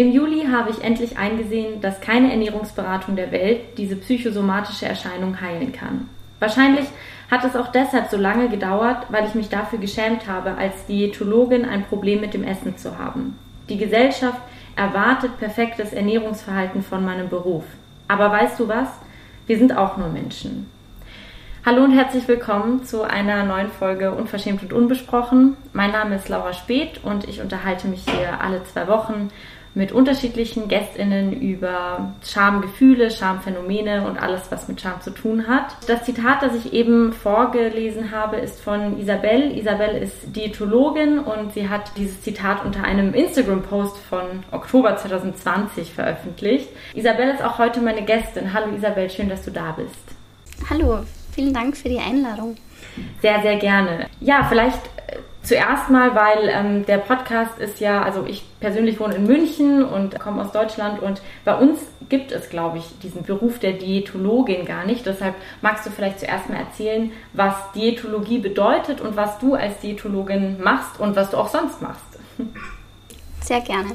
[0.00, 5.72] Im Juli habe ich endlich eingesehen, dass keine Ernährungsberatung der Welt diese psychosomatische Erscheinung heilen
[5.72, 6.08] kann.
[6.38, 6.86] Wahrscheinlich
[7.30, 11.66] hat es auch deshalb so lange gedauert, weil ich mich dafür geschämt habe, als Diätologin
[11.66, 13.38] ein Problem mit dem Essen zu haben.
[13.68, 14.40] Die Gesellschaft
[14.74, 17.64] erwartet perfektes Ernährungsverhalten von meinem Beruf.
[18.08, 18.88] Aber weißt du was?
[19.46, 20.70] Wir sind auch nur Menschen.
[21.66, 25.58] Hallo und herzlich willkommen zu einer neuen Folge Unverschämt und Unbesprochen.
[25.74, 29.28] Mein Name ist Laura Speth und ich unterhalte mich hier alle zwei Wochen
[29.74, 35.76] mit unterschiedlichen GästInnen über Schamgefühle, Schamphänomene und alles, was mit Scham zu tun hat.
[35.86, 39.56] Das Zitat, das ich eben vorgelesen habe, ist von Isabel.
[39.56, 46.68] Isabel ist Diätologin und sie hat dieses Zitat unter einem Instagram-Post von Oktober 2020 veröffentlicht.
[46.94, 48.52] Isabel ist auch heute meine Gästin.
[48.52, 49.94] Hallo Isabel, schön, dass du da bist.
[50.68, 51.00] Hallo,
[51.32, 52.56] vielen Dank für die Einladung.
[53.22, 54.08] Sehr, sehr gerne.
[54.20, 54.80] Ja, vielleicht
[55.42, 60.20] Zuerst mal, weil ähm, der Podcast ist ja, also ich persönlich wohne in München und
[60.20, 61.80] komme aus Deutschland und bei uns
[62.10, 65.06] gibt es, glaube ich, diesen Beruf der Diätologin gar nicht.
[65.06, 70.62] Deshalb magst du vielleicht zuerst mal erzählen, was Diätologie bedeutet und was du als Diätologin
[70.62, 72.04] machst und was du auch sonst machst.
[73.40, 73.92] Sehr gerne.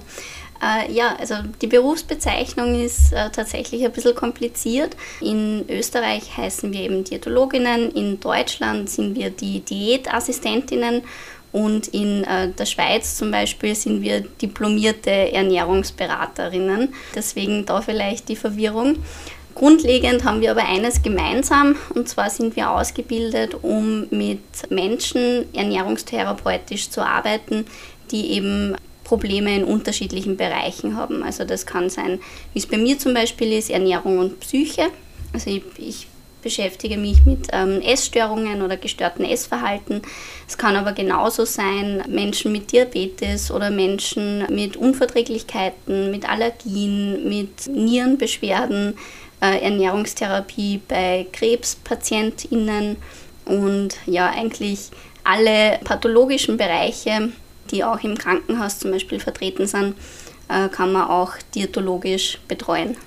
[0.62, 4.96] Äh, ja, also die Berufsbezeichnung ist äh, tatsächlich ein bisschen kompliziert.
[5.22, 11.04] In Österreich heißen wir eben Diätologinnen, in Deutschland sind wir die Diätassistentinnen
[11.56, 16.94] und in äh, der Schweiz zum Beispiel sind wir diplomierte Ernährungsberaterinnen.
[17.16, 18.98] Deswegen da vielleicht die Verwirrung.
[19.54, 26.90] Grundlegend haben wir aber eines gemeinsam, und zwar sind wir ausgebildet, um mit Menschen ernährungstherapeutisch
[26.90, 27.66] zu arbeiten,
[28.12, 31.24] die eben Probleme in unterschiedlichen Bereichen haben.
[31.24, 32.20] Also das kann sein,
[32.52, 34.88] wie es bei mir zum Beispiel ist, Ernährung und Psyche.
[35.32, 36.08] Also ich, ich
[36.46, 40.04] beschäftige mich mit ähm, Essstörungen oder gestörten Essverhalten.
[40.48, 47.66] Es kann aber genauso sein, Menschen mit Diabetes oder Menschen mit Unverträglichkeiten, mit Allergien, mit
[47.68, 48.96] Nierenbeschwerden,
[49.42, 52.98] äh, Ernährungstherapie bei Krebspatientinnen
[53.46, 54.92] und ja, eigentlich
[55.24, 57.32] alle pathologischen Bereiche,
[57.72, 59.96] die auch im Krankenhaus zum Beispiel vertreten sind,
[60.48, 62.98] äh, kann man auch diätologisch betreuen.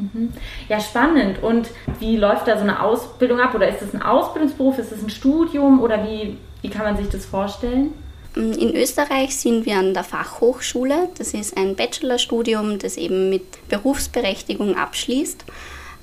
[0.00, 0.32] Mhm.
[0.68, 1.42] Ja, spannend.
[1.42, 1.68] Und
[1.98, 3.54] wie läuft da so eine Ausbildung ab?
[3.54, 4.78] Oder ist es ein Ausbildungsberuf?
[4.78, 5.80] Ist es ein Studium?
[5.80, 7.92] Oder wie, wie kann man sich das vorstellen?
[8.36, 11.08] In Österreich sind wir an der Fachhochschule.
[11.18, 15.44] Das ist ein Bachelorstudium, das eben mit Berufsberechtigung abschließt.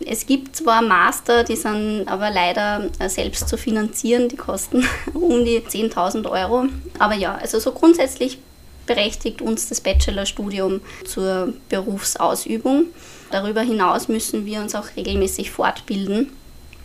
[0.06, 5.60] Es gibt zwar Master, die sind aber leider selbst zu finanzieren, die kosten um die
[5.60, 6.66] 10.000 Euro.
[7.00, 8.40] Aber ja, also so grundsätzlich
[8.86, 12.86] berechtigt uns das Bachelorstudium zur Berufsausübung.
[13.32, 16.32] Darüber hinaus müssen wir uns auch regelmäßig fortbilden.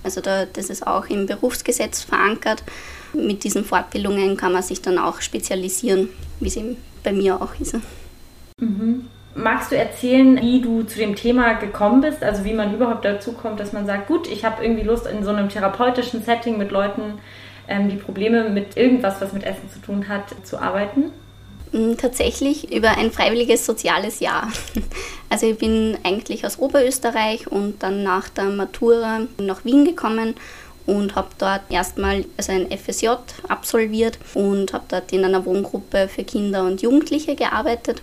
[0.04, 2.62] Also da, das ist auch im Berufsgesetz verankert.
[3.12, 6.08] Mit diesen Fortbildungen kann man sich dann auch spezialisieren,
[6.41, 7.76] wie es eben bei mir auch ist.
[8.60, 9.06] Mhm.
[9.34, 12.22] Magst du erzählen, wie du zu dem Thema gekommen bist?
[12.22, 15.24] Also wie man überhaupt dazu kommt, dass man sagt, gut, ich habe irgendwie Lust in
[15.24, 17.19] so einem therapeutischen Setting mit Leuten,
[17.66, 21.12] ähm, die Probleme mit irgendwas, was mit Essen zu tun hat, zu arbeiten?
[21.72, 24.50] Mm, tatsächlich über ein freiwilliges soziales Jahr.
[25.31, 30.34] Also ich bin eigentlich aus Oberösterreich und dann nach der Matura nach Wien gekommen
[30.84, 33.09] und habe dort erstmal also ein FSJ
[33.49, 38.03] absolviert und habe dort in einer Wohngruppe für Kinder und Jugendliche gearbeitet.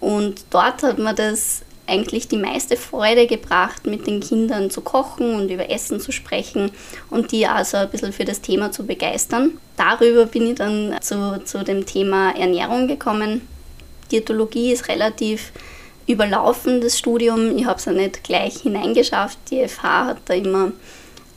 [0.00, 5.34] Und dort hat mir das eigentlich die meiste Freude gebracht, mit den Kindern zu kochen
[5.34, 6.70] und über Essen zu sprechen
[7.10, 9.58] und die also ein bisschen für das Thema zu begeistern.
[9.76, 13.46] Darüber bin ich dann zu, zu dem Thema Ernährung gekommen.
[14.10, 15.52] Diätologie ist relativ
[16.06, 17.56] überlaufen, das Studium.
[17.56, 19.38] Ich habe es ja nicht gleich hineingeschafft.
[19.50, 20.72] Die FH hat da immer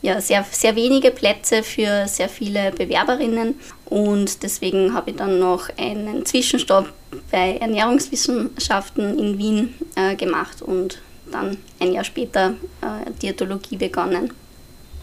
[0.01, 5.69] ja, sehr, sehr wenige Plätze für sehr viele Bewerberinnen und deswegen habe ich dann noch
[5.77, 6.93] einen Zwischenstopp
[7.31, 14.33] bei Ernährungswissenschaften in Wien äh, gemacht und dann ein Jahr später äh, Diätologie begonnen.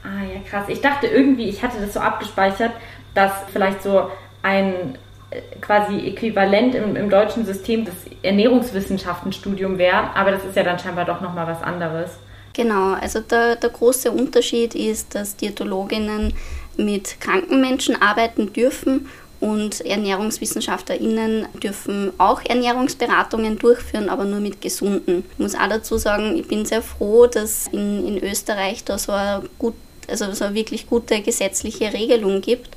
[0.03, 0.65] Ah ja, krass.
[0.69, 2.73] Ich dachte irgendwie, ich hatte das so abgespeichert,
[3.15, 4.11] dass vielleicht so
[4.43, 4.97] ein
[5.31, 10.79] äh, quasi Äquivalent im, im deutschen System das Ernährungswissenschaftenstudium wäre, aber das ist ja dann
[10.79, 12.11] scheinbar doch nochmal was anderes.
[12.55, 16.35] Genau, also der, der große Unterschied ist, dass Diätologinnen
[16.77, 19.09] mit kranken Menschen arbeiten dürfen
[19.43, 25.25] und ErnährungswissenschaftlerInnen dürfen auch Ernährungsberatungen durchführen, aber nur mit Gesunden.
[25.33, 29.11] Ich muss auch dazu sagen, ich bin sehr froh, dass in, in Österreich da so
[29.11, 29.75] eine, gut,
[30.07, 32.77] also so eine wirklich gute gesetzliche Regelung gibt.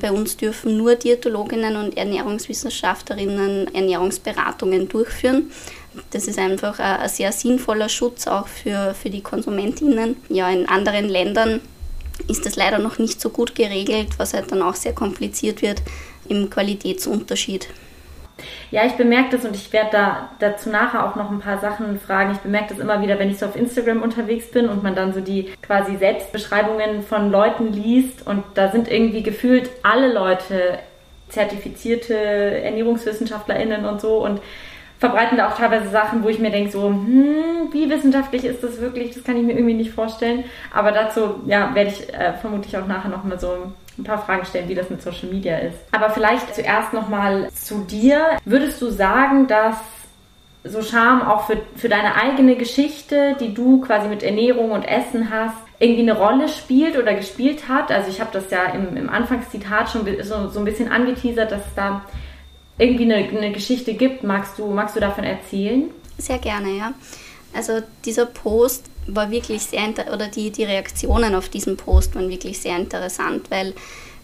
[0.00, 5.50] Bei uns dürfen nur Diätologinnen und Ernährungswissenschaftlerinnen Ernährungsberatungen durchführen.
[6.12, 10.16] Das ist einfach ein, sehr sinnvoller Schutz auch für, für die KonsumentInnen.
[10.28, 11.60] Ja, in anderen Ländern
[12.28, 15.82] ist das leider noch nicht so gut geregelt, was halt dann auch sehr kompliziert wird
[16.28, 17.68] im Qualitätsunterschied.
[18.70, 22.00] Ja, ich bemerke das und ich werde da dazu nachher auch noch ein paar Sachen
[22.00, 22.32] fragen.
[22.32, 25.14] Ich bemerke das immer wieder, wenn ich so auf Instagram unterwegs bin und man dann
[25.14, 30.78] so die quasi Selbstbeschreibungen von Leuten liest und da sind irgendwie gefühlt alle Leute
[31.28, 34.40] zertifizierte ErnährungswissenschaftlerInnen und so und
[35.04, 38.80] verbreiten da auch teilweise Sachen, wo ich mir denke, so, hm, wie wissenschaftlich ist das
[38.80, 39.14] wirklich?
[39.14, 40.44] Das kann ich mir irgendwie nicht vorstellen.
[40.72, 43.48] Aber dazu, ja, werde ich äh, vermutlich auch nachher nochmal so
[43.98, 45.76] ein paar Fragen stellen, wie das mit Social Media ist.
[45.92, 48.38] Aber vielleicht zuerst nochmal zu dir.
[48.46, 49.76] Würdest du sagen, dass
[50.64, 55.30] so Scham auch für, für deine eigene Geschichte, die du quasi mit Ernährung und Essen
[55.30, 57.92] hast, irgendwie eine Rolle spielt oder gespielt hat?
[57.92, 61.74] Also ich habe das ja im, im Anfangszitat schon so, so ein bisschen angeteasert, dass
[61.76, 62.02] da
[62.78, 64.24] irgendwie eine, eine Geschichte gibt.
[64.24, 65.90] Magst du, magst du davon erzählen?
[66.18, 66.94] Sehr gerne, ja.
[67.52, 69.82] Also dieser Post war wirklich sehr,
[70.12, 73.74] oder die, die Reaktionen auf diesen Post waren wirklich sehr interessant, weil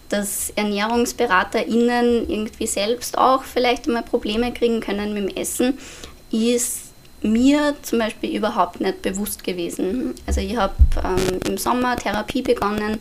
[0.09, 5.77] dass ErnährungsberaterInnen irgendwie selbst auch vielleicht einmal Probleme kriegen können mit dem Essen,
[6.31, 10.15] ist mir zum Beispiel überhaupt nicht bewusst gewesen.
[10.25, 10.73] Also ich habe
[11.03, 12.99] ähm, im Sommer Therapie begonnen,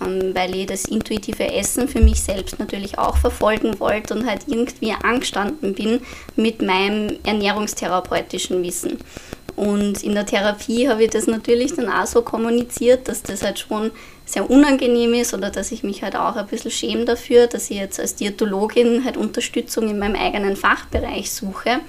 [0.00, 4.92] weil ich das intuitive Essen für mich selbst natürlich auch verfolgen wollte und halt irgendwie
[4.92, 6.00] angestanden bin
[6.36, 8.98] mit meinem ernährungstherapeutischen Wissen.
[9.56, 13.58] Und in der Therapie habe ich das natürlich dann auch so kommuniziert, dass das halt
[13.58, 13.90] schon
[14.24, 17.78] sehr unangenehm ist oder dass ich mich halt auch ein bisschen schäme dafür, dass ich
[17.78, 21.80] jetzt als Diätologin halt Unterstützung in meinem eigenen Fachbereich suche.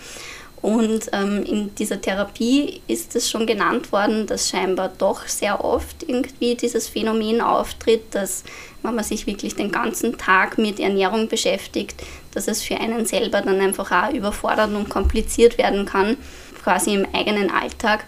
[0.61, 6.03] Und ähm, in dieser Therapie ist es schon genannt worden, dass scheinbar doch sehr oft
[6.03, 8.43] irgendwie dieses Phänomen auftritt, dass
[8.83, 12.03] wenn man sich wirklich den ganzen Tag mit Ernährung beschäftigt,
[12.33, 16.17] dass es für einen selber dann einfach auch überfordert und kompliziert werden kann
[16.63, 18.05] quasi im eigenen Alltag.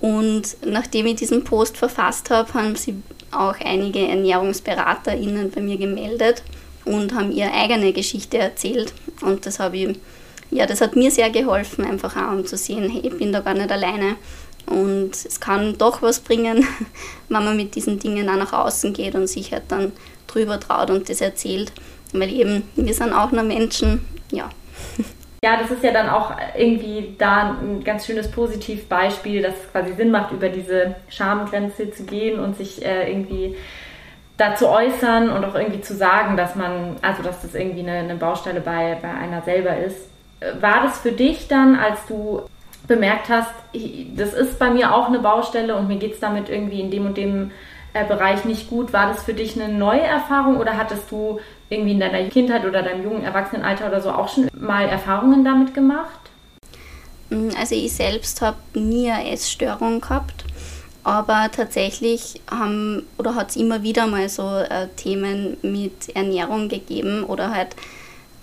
[0.00, 2.94] Und nachdem ich diesen Post verfasst habe, haben sich
[3.32, 6.42] auch einige ErnährungsberaterInnen bei mir gemeldet
[6.84, 8.94] und haben ihre eigene Geschichte erzählt.
[9.20, 9.98] Und das habe ich,
[10.50, 13.40] ja, das hat mir sehr geholfen, einfach auch um zu sehen, hey, ich bin da
[13.40, 14.16] gar nicht alleine.
[14.66, 16.66] Und es kann doch was bringen,
[17.28, 19.92] wenn man mit diesen Dingen auch nach außen geht und sich halt dann
[20.26, 21.72] drüber traut und das erzählt.
[22.12, 24.48] Weil eben, wir sind auch nur Menschen, ja.
[25.44, 29.94] Ja, das ist ja dann auch irgendwie da ein ganz schönes Positivbeispiel, dass es quasi
[29.94, 33.54] Sinn macht, über diese Schamgrenze zu gehen und sich äh, irgendwie
[34.36, 37.98] da zu äußern und auch irgendwie zu sagen, dass man, also dass das irgendwie eine,
[37.98, 40.08] eine Baustelle bei, bei einer selber ist.
[40.60, 42.42] War das für dich dann, als du
[42.86, 43.50] bemerkt hast,
[44.16, 47.06] das ist bei mir auch eine Baustelle und mir geht es damit irgendwie in dem
[47.06, 47.50] und dem
[47.92, 51.92] äh, Bereich nicht gut, war das für dich eine neue Erfahrung oder hattest du irgendwie
[51.92, 56.18] in deiner Kindheit oder deinem jungen Erwachsenenalter oder so auch schon mal Erfahrungen damit gemacht?
[57.30, 60.44] Mm, also ich selbst habe nie eine Essstörung gehabt,
[61.04, 67.24] aber tatsächlich haben oder hat es immer wieder mal so äh, Themen mit Ernährung gegeben
[67.24, 67.76] oder halt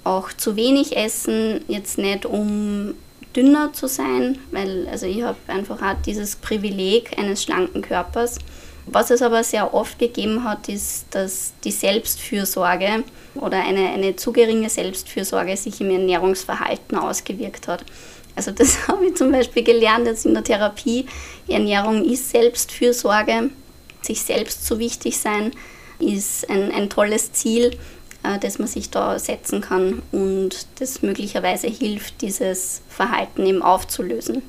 [0.05, 2.93] auch zu wenig essen, jetzt nicht um
[3.35, 8.39] dünner zu sein, weil also ich habe einfach auch dieses Privileg eines schlanken Körpers
[8.87, 13.03] was es aber sehr oft gegeben hat, ist, dass die Selbstfürsorge
[13.35, 17.83] oder eine, eine zu geringe Selbstfürsorge sich im Ernährungsverhalten ausgewirkt hat.
[18.35, 21.07] Also das habe ich zum Beispiel gelernt jetzt in der Therapie.
[21.47, 23.49] Ernährung ist Selbstfürsorge.
[24.03, 25.51] Sich selbst zu wichtig sein
[25.97, 27.71] ist ein, ein tolles Ziel,
[28.25, 34.41] äh, das man sich da setzen kann und das möglicherweise hilft, dieses Verhalten eben aufzulösen.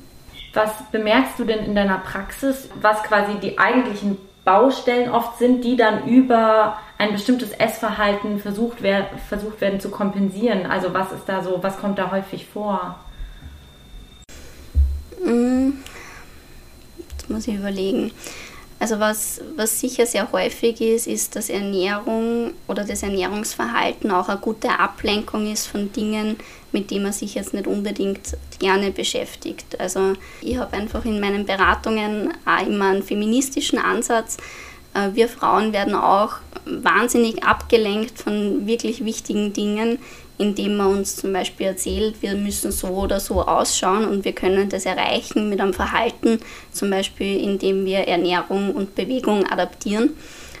[0.53, 5.75] Was bemerkst du denn in deiner Praxis, was quasi die eigentlichen Baustellen oft sind, die
[5.75, 10.65] dann über ein bestimmtes Essverhalten versucht, wer versucht werden zu kompensieren?
[10.65, 12.97] Also was ist da so, was kommt da häufig vor?
[15.23, 15.71] Mm,
[17.09, 18.11] jetzt muss ich überlegen.
[18.79, 24.39] Also was, was sicher sehr häufig ist, ist, dass Ernährung oder das Ernährungsverhalten auch eine
[24.39, 26.37] gute Ablenkung ist von Dingen,
[26.71, 29.79] mit denen man sich jetzt nicht unbedingt gerne beschäftigt.
[29.79, 34.37] Also ich habe einfach in meinen Beratungen auch immer einen feministischen Ansatz.
[34.93, 39.97] Äh, wir Frauen werden auch wahnsinnig abgelenkt von wirklich wichtigen Dingen,
[40.37, 44.69] indem man uns zum Beispiel erzählt, wir müssen so oder so ausschauen und wir können
[44.69, 46.39] das erreichen mit einem Verhalten,
[46.71, 50.11] zum Beispiel indem wir Ernährung und Bewegung adaptieren.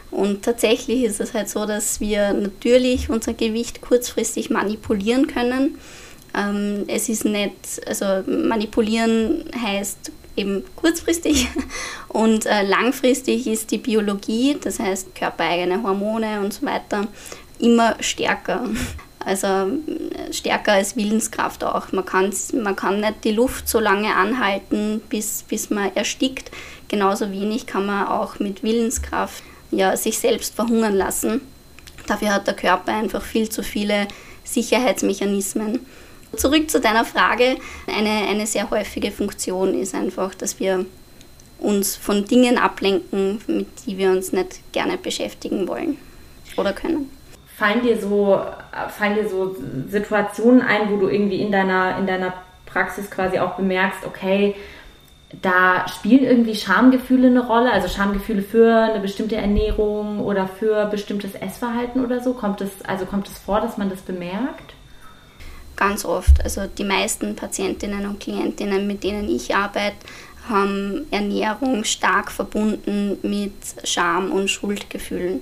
[0.09, 5.77] Und tatsächlich ist es halt so, dass wir natürlich unser Gewicht kurzfristig manipulieren können.
[6.35, 7.53] Ähm, es ist nicht,
[7.85, 11.49] also manipulieren heißt eben kurzfristig
[12.07, 17.07] und äh, langfristig ist die Biologie, das heißt körpereigene Hormone und so weiter,
[17.59, 18.69] immer stärker.
[19.27, 21.91] Also äh, stärker als Willenskraft auch.
[21.91, 22.05] Man,
[22.53, 26.49] man kann nicht die Luft so lange anhalten, bis, bis man erstickt.
[26.87, 31.41] Genauso wenig kann man auch mit Willenskraft ja, sich selbst verhungern lassen.
[32.07, 34.07] Dafür hat der Körper einfach viel zu viele
[34.45, 35.85] Sicherheitsmechanismen.
[36.37, 37.57] Zurück zu deiner Frage.
[37.85, 40.85] Eine, eine sehr häufige Funktion ist einfach, dass wir
[41.59, 45.97] uns von Dingen ablenken, mit die wir uns nicht gerne beschäftigen wollen
[46.55, 47.16] oder können.
[47.57, 48.39] Fallen dir so,
[48.89, 49.55] fallen dir so
[49.87, 52.33] Situationen ein, wo du irgendwie in deiner, in deiner
[52.67, 54.55] Praxis quasi auch bemerkst, okay,
[55.41, 61.33] da spielen irgendwie Schamgefühle eine Rolle, also Schamgefühle für eine bestimmte Ernährung oder für bestimmtes
[61.35, 62.33] Essverhalten oder so?
[62.33, 64.73] Kommt es, also kommt es vor, dass man das bemerkt?
[65.75, 66.43] Ganz oft.
[66.43, 69.97] Also die meisten Patientinnen und Klientinnen, mit denen ich arbeite,
[70.49, 75.41] haben Ernährung stark verbunden mit Scham und Schuldgefühlen.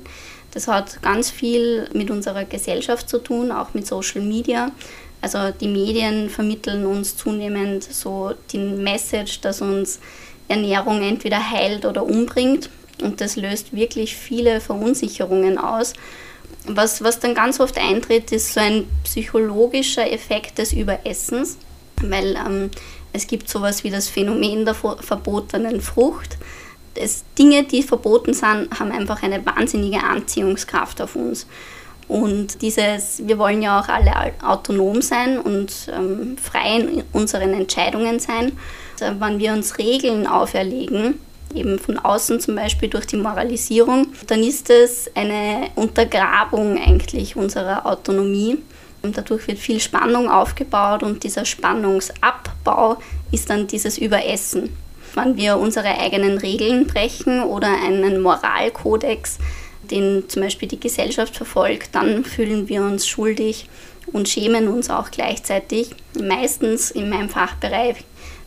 [0.56, 4.72] Das hat ganz viel mit unserer Gesellschaft zu tun, auch mit Social Media.
[5.20, 10.00] Also die Medien vermitteln uns zunehmend so die Message, dass uns
[10.48, 12.70] Ernährung entweder heilt oder umbringt.
[13.02, 15.92] Und das löst wirklich viele Verunsicherungen aus.
[16.68, 21.58] Was, was dann ganz oft eintritt, ist so ein psychologischer Effekt des Überessens,
[22.02, 22.72] weil ähm,
[23.12, 26.38] es gibt sowas wie das Phänomen der verbotenen Frucht.
[26.96, 31.46] Es, Dinge, die verboten sind, haben einfach eine wahnsinnige Anziehungskraft auf uns.
[32.08, 38.20] Und dieses, wir wollen ja auch alle autonom sein und ähm, frei in unseren Entscheidungen
[38.20, 38.52] sein.
[39.00, 41.20] Also, wenn wir uns Regeln auferlegen,
[41.54, 47.86] eben von außen zum Beispiel durch die Moralisierung, dann ist es eine Untergrabung eigentlich unserer
[47.86, 48.58] Autonomie.
[49.02, 52.98] Und dadurch wird viel Spannung aufgebaut und dieser Spannungsabbau
[53.32, 54.76] ist dann dieses Überessen.
[55.16, 59.38] Wenn wir unsere eigenen Regeln brechen oder einen Moralkodex,
[59.90, 63.70] den zum Beispiel die Gesellschaft verfolgt, dann fühlen wir uns schuldig
[64.12, 65.92] und schämen uns auch gleichzeitig.
[66.20, 67.98] Meistens in meinem Fachbereich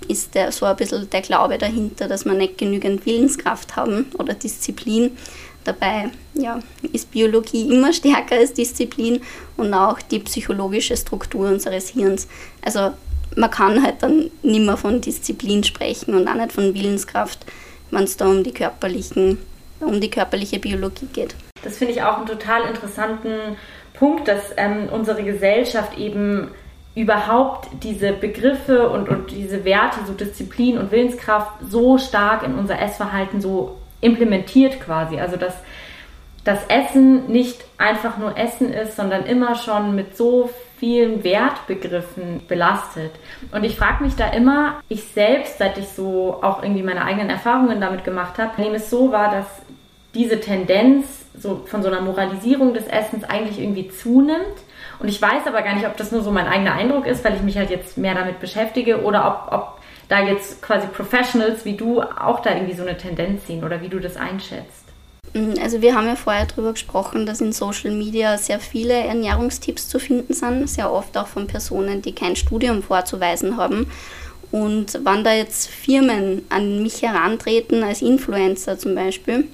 [0.09, 4.35] ist der, so ein bisschen der Glaube dahinter, dass wir nicht genügend Willenskraft haben oder
[4.35, 5.17] Disziplin.
[5.65, 6.61] Dabei ja,
[6.93, 9.21] ist Biologie immer stärker als Disziplin
[9.57, 12.29] und auch die psychologische Struktur unseres Hirns.
[12.63, 12.93] Also
[13.37, 17.45] man kann halt dann nicht mehr von Disziplin sprechen und auch nicht von Willenskraft,
[17.91, 19.39] wenn es da um die körperlichen,
[19.81, 21.35] um die körperliche Biologie geht.
[21.63, 23.57] Das finde ich auch einen total interessanten
[23.95, 26.51] Punkt, dass ähm, unsere Gesellschaft eben
[26.95, 32.81] überhaupt diese Begriffe und, und diese Werte, so Disziplin und Willenskraft so stark in unser
[32.81, 35.19] Essverhalten so implementiert quasi.
[35.19, 35.55] Also dass
[36.45, 43.13] das Essen nicht einfach nur Essen ist, sondern immer schon mit so vielen Wertbegriffen belastet.
[43.53, 47.31] Und ich frage mich da immer, ich selbst, seit ich so auch irgendwie meine eigenen
[47.31, 49.47] Erfahrungen damit gemacht habe, nehme es so wahr, dass
[50.15, 54.57] diese Tendenz so von so einer Moralisierung des Essens eigentlich irgendwie zunimmt
[55.01, 57.35] und ich weiß aber gar nicht, ob das nur so mein eigener Eindruck ist, weil
[57.35, 61.77] ich mich halt jetzt mehr damit beschäftige oder ob, ob da jetzt quasi Professionals wie
[61.77, 64.78] du auch da irgendwie so eine Tendenz sehen oder wie du das einschätzt.
[65.35, 69.89] Mhm, also wir haben ja vorher darüber gesprochen, dass in Social Media sehr viele Ernährungstipps
[69.89, 73.91] zu finden sind, sehr oft auch von Personen, die kein Studium vorzuweisen haben.
[74.51, 79.49] Und wenn da jetzt Firmen an mich herantreten, als Influencer zum Beispiel,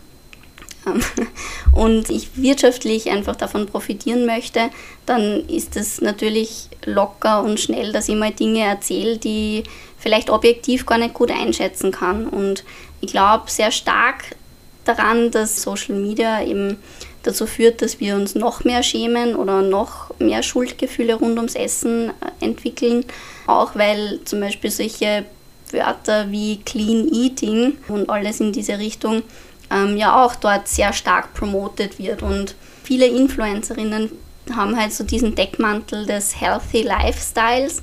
[1.73, 4.71] und ich wirtschaftlich einfach davon profitieren möchte,
[5.07, 9.65] dann ist es natürlich locker und schnell, dass ich mal Dinge erzähle, die
[9.99, 12.29] vielleicht objektiv gar nicht gut einschätzen kann.
[12.29, 12.65] Und
[13.01, 14.37] ich glaube sehr stark
[14.85, 16.79] daran, dass Social Media eben
[17.23, 22.11] dazu führt, dass wir uns noch mehr schämen oder noch mehr Schuldgefühle rund ums Essen
[22.11, 23.05] äh, entwickeln.
[23.47, 25.25] Auch weil zum Beispiel solche
[25.71, 29.23] Wörter wie Clean Eating und alles in diese Richtung
[29.71, 32.23] ähm, ja auch dort sehr stark promotet wird.
[32.23, 34.11] Und viele Influencerinnen
[34.55, 37.81] haben halt so diesen Deckmantel des Healthy Lifestyles.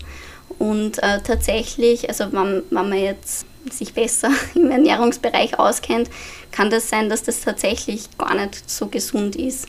[0.59, 6.09] Und äh, tatsächlich, also wenn, wenn man jetzt sich besser im Ernährungsbereich auskennt,
[6.51, 9.67] kann das sein, dass das tatsächlich gar nicht so gesund ist.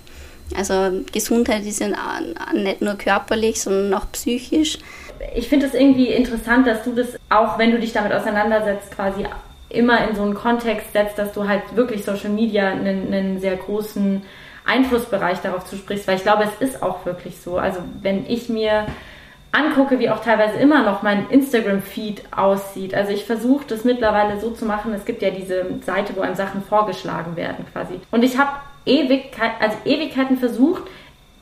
[0.56, 1.88] Also Gesundheit ist ja
[2.52, 4.78] nicht nur körperlich, sondern auch psychisch.
[5.34, 9.24] Ich finde es irgendwie interessant, dass du das, auch wenn du dich damit auseinandersetzt, quasi
[9.70, 13.56] immer in so einen Kontext setzt, dass du halt wirklich Social Media einen, einen sehr
[13.56, 14.22] großen
[14.64, 17.56] Einflussbereich darauf zusprichst, weil ich glaube, es ist auch wirklich so.
[17.56, 18.86] Also wenn ich mir
[19.52, 22.94] angucke, wie auch teilweise immer noch mein Instagram-Feed aussieht.
[22.94, 26.34] Also ich versuche das mittlerweile so zu machen, es gibt ja diese Seite, wo einem
[26.34, 28.00] Sachen vorgeschlagen werden quasi.
[28.10, 28.50] Und ich habe
[28.86, 30.82] Ewigkeit, also Ewigkeiten versucht,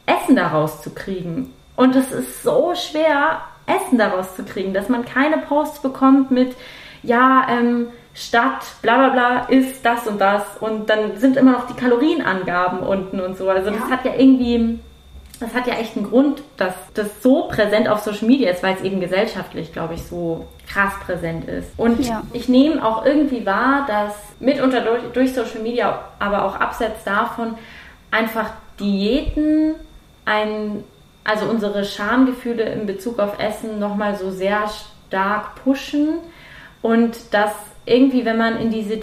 [0.06, 1.54] Essen daraus zu kriegen.
[1.76, 6.56] Und es ist so schwer, Essen daraus zu kriegen, dass man keine Posts bekommt mit,
[7.02, 10.42] ja, ähm, Stadt, bla bla bla, ist das und das.
[10.58, 13.48] Und dann sind immer noch die Kalorienangaben unten und so.
[13.48, 13.76] Also ja.
[13.76, 14.80] das hat ja irgendwie,
[15.40, 18.74] das hat ja echt einen Grund, dass das so präsent auf Social Media ist, weil
[18.74, 21.68] es eben gesellschaftlich, glaube ich, so krass präsent ist.
[21.76, 22.22] Und ja.
[22.32, 27.54] ich nehme auch irgendwie wahr, dass mitunter durch, durch Social Media, aber auch abseits davon,
[28.10, 29.74] einfach Diäten
[30.26, 30.84] ein
[31.24, 34.64] also unsere Schamgefühle in Bezug auf Essen nochmal so sehr
[35.08, 36.18] stark pushen
[36.82, 37.52] und dass
[37.86, 38.96] irgendwie, wenn man in diese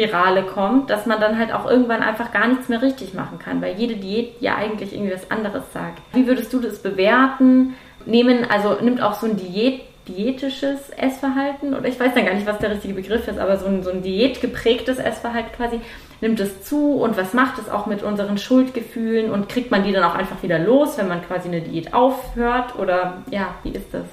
[0.00, 3.60] Diätspirale kommt, dass man dann halt auch irgendwann einfach gar nichts mehr richtig machen kann,
[3.60, 6.00] weil jede Diät ja eigentlich irgendwie was anderes sagt.
[6.12, 7.74] Wie würdest du das bewerten?
[8.06, 12.46] Nehmen, also nimmt auch so ein Diät diätisches Essverhalten oder ich weiß dann gar nicht,
[12.46, 15.80] was der richtige Begriff ist, aber so ein, so ein diätgeprägtes Essverhalten quasi,
[16.20, 19.92] nimmt es zu und was macht es auch mit unseren Schuldgefühlen und kriegt man die
[19.92, 23.92] dann auch einfach wieder los, wenn man quasi eine Diät aufhört oder ja, wie ist
[23.92, 24.06] das?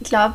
[0.00, 0.34] Ich glaube,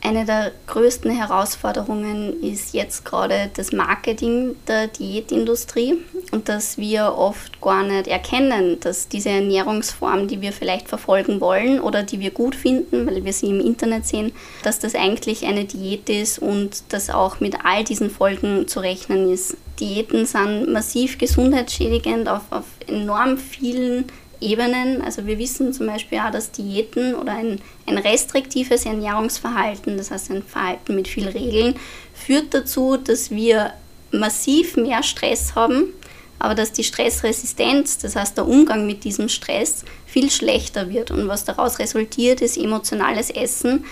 [0.00, 5.98] eine der größten Herausforderungen ist jetzt gerade das Marketing der Diätindustrie
[6.30, 11.80] und dass wir oft gar nicht erkennen, dass diese Ernährungsform, die wir vielleicht verfolgen wollen
[11.80, 15.64] oder die wir gut finden, weil wir sie im Internet sehen, dass das eigentlich eine
[15.64, 19.56] Diät ist und dass auch mit all diesen Folgen zu rechnen ist.
[19.80, 24.06] Diäten sind massiv gesundheitsschädigend auf, auf enorm vielen
[24.40, 25.02] Ebenen.
[25.02, 30.30] Also wir wissen zum Beispiel auch, dass Diäten oder ein, ein restriktives Ernährungsverhalten, das heißt
[30.30, 31.74] ein Verhalten mit viel Regeln,
[32.14, 33.72] führt dazu, dass wir
[34.10, 35.92] massiv mehr Stress haben,
[36.38, 41.10] aber dass die Stressresistenz, das heißt der Umgang mit diesem Stress, viel schlechter wird.
[41.10, 43.84] Und was daraus resultiert, ist emotionales Essen.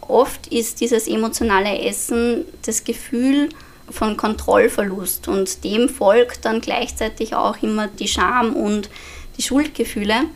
[0.00, 3.50] Oft ist dieses emotionale Essen das Gefühl
[3.90, 8.88] von Kontrollverlust und dem folgt dann gleichzeitig auch immer die Scham und
[9.40, 10.26] die Schuldgefühle.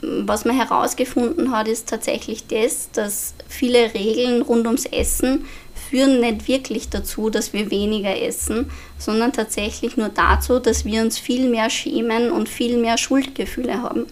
[0.00, 5.46] Was man herausgefunden hat, ist tatsächlich das, dass viele Regeln rund ums Essen
[5.90, 11.18] führen nicht wirklich dazu, dass wir weniger essen, sondern tatsächlich nur dazu, dass wir uns
[11.18, 14.06] viel mehr schämen und viel mehr Schuldgefühle haben.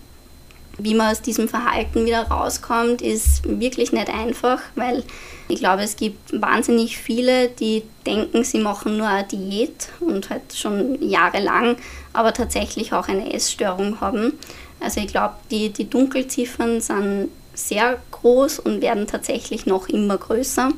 [0.78, 5.04] Wie man aus diesem Verhalten wieder rauskommt, ist wirklich nicht einfach, weil
[5.48, 10.54] ich glaube, es gibt wahnsinnig viele, die denken, sie machen nur eine Diät und halt
[10.54, 11.76] schon jahrelang,
[12.12, 14.32] aber tatsächlich auch eine Essstörung haben.
[14.80, 20.72] Also ich glaube, die, die Dunkelziffern sind sehr groß und werden tatsächlich noch immer größer.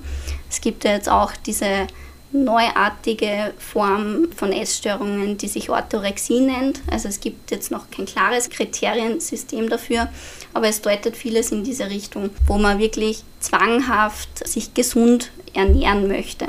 [0.48, 1.88] Es gibt ja jetzt auch diese
[2.30, 6.82] neuartige Form von Essstörungen, die sich Orthorexie nennt.
[6.90, 10.08] Also es gibt jetzt noch kein klares Kriteriensystem dafür,
[10.52, 16.46] aber es deutet vieles in diese Richtung, wo man wirklich zwanghaft sich gesund ernähren möchte.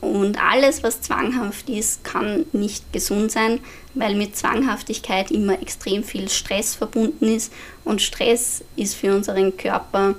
[0.00, 3.60] Und alles, was zwanghaft ist, kann nicht gesund sein,
[3.94, 7.52] weil mit Zwanghaftigkeit immer extrem viel Stress verbunden ist
[7.84, 10.16] und Stress ist für unseren Körper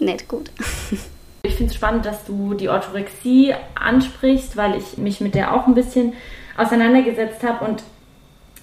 [0.00, 0.50] nicht gut.
[1.42, 5.66] Ich finde es spannend, dass du die Orthorexie ansprichst, weil ich mich mit der auch
[5.66, 6.14] ein bisschen
[6.56, 7.82] auseinandergesetzt habe und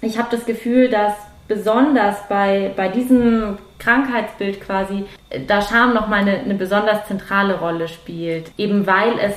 [0.02, 1.14] ich habe das Gefühl, dass
[1.48, 5.06] besonders bei, bei diesem Krankheitsbild quasi
[5.48, 8.52] da Scham nochmal eine, eine besonders zentrale Rolle spielt.
[8.58, 9.36] Eben weil es,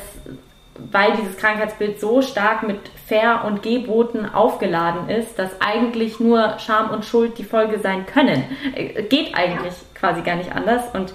[0.90, 6.90] weil dieses Krankheitsbild so stark mit Fair- und Geboten aufgeladen ist, dass eigentlich nur Scham
[6.90, 8.44] und Schuld die Folge sein können.
[8.74, 10.82] Äh, geht eigentlich quasi gar nicht anders.
[10.94, 11.12] Und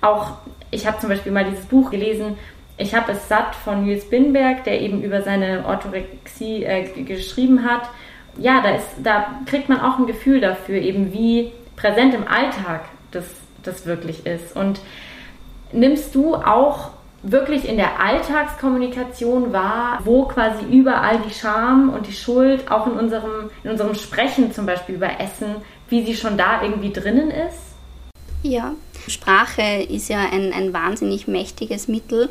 [0.00, 0.32] auch
[0.74, 2.36] ich habe zum Beispiel mal dieses Buch gelesen,
[2.76, 7.82] ich habe es satt von Nils Binberg, der eben über seine Orthorexie äh, geschrieben hat.
[8.36, 12.86] Ja, da, ist, da kriegt man auch ein Gefühl dafür, eben wie präsent im Alltag
[13.12, 13.24] das,
[13.62, 14.56] das wirklich ist.
[14.56, 14.80] Und
[15.72, 16.90] nimmst du auch
[17.22, 22.94] wirklich in der Alltagskommunikation wahr, wo quasi überall die Scham und die Schuld, auch in
[22.94, 25.56] unserem, in unserem Sprechen zum Beispiel über Essen,
[25.88, 27.74] wie sie schon da irgendwie drinnen ist?
[28.42, 28.72] Ja,
[29.08, 32.30] Sprache ist ja ein, ein wahnsinnig mächtiges Mittel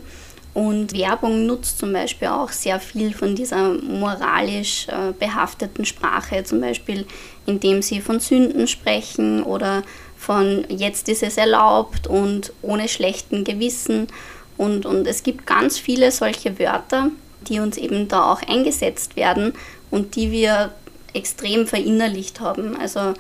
[0.54, 6.62] und Werbung nutzt zum Beispiel auch sehr viel von dieser moralisch äh, behafteten Sprache, zum
[6.62, 7.08] Beispiel
[7.46, 9.84] indem sie von Sünden sprechen oder
[10.16, 14.08] von jetzt ist es erlaubt und ohne schlechten Gewissen.
[14.56, 17.10] Und, und es gibt ganz viele solche Wörter,
[17.48, 19.54] die uns eben da auch eingesetzt werden
[19.90, 20.72] und die wir
[21.14, 22.78] extrem verinnerlicht haben.
[22.80, 23.16] Also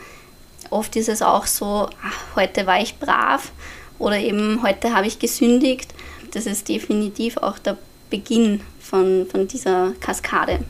[0.73, 3.51] Oft ist es auch so, ach, heute war ich brav
[3.99, 5.93] oder eben heute habe ich gesündigt.
[6.33, 7.77] Das ist definitiv auch der
[8.09, 10.61] Beginn von, von dieser Kaskade.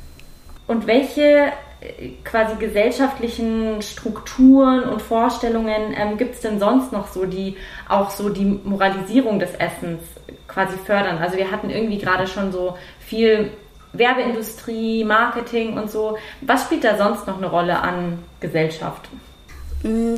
[0.68, 7.24] Und welche äh, quasi gesellschaftlichen Strukturen und Vorstellungen ähm, gibt es denn sonst noch so,
[7.24, 7.56] die
[7.88, 10.02] auch so die Moralisierung des Essens
[10.50, 11.20] quasi fördern?
[11.20, 13.52] Also wir hatten irgendwie gerade schon so viel
[13.94, 16.18] Werbeindustrie, Marketing und so.
[16.42, 19.08] Was spielt da sonst noch eine Rolle an Gesellschaft?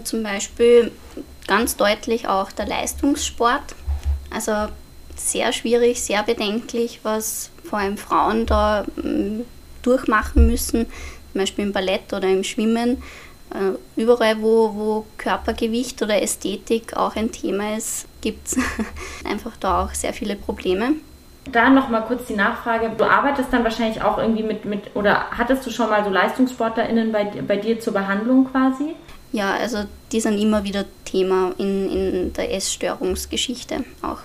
[0.03, 0.91] Zum Beispiel
[1.47, 3.75] ganz deutlich auch der Leistungssport.
[4.31, 4.71] Also
[5.15, 9.41] sehr schwierig, sehr bedenklich, was vor allem Frauen da mm,
[9.81, 10.85] durchmachen müssen,
[11.31, 13.01] zum Beispiel im Ballett oder im Schwimmen.
[13.51, 18.57] Äh, überall, wo, wo Körpergewicht oder Ästhetik auch ein Thema ist, gibt es
[19.23, 20.93] einfach da auch sehr viele Probleme.
[21.51, 22.91] Da nochmal kurz die Nachfrage.
[22.97, 27.11] Du arbeitest dann wahrscheinlich auch irgendwie mit, mit oder hattest du schon mal so LeistungssportlerInnen
[27.11, 28.95] bei, bei dir zur Behandlung quasi?
[29.31, 29.79] Ja, also
[30.11, 34.19] die sind immer wieder Thema in, in der Essstörungsgeschichte auch.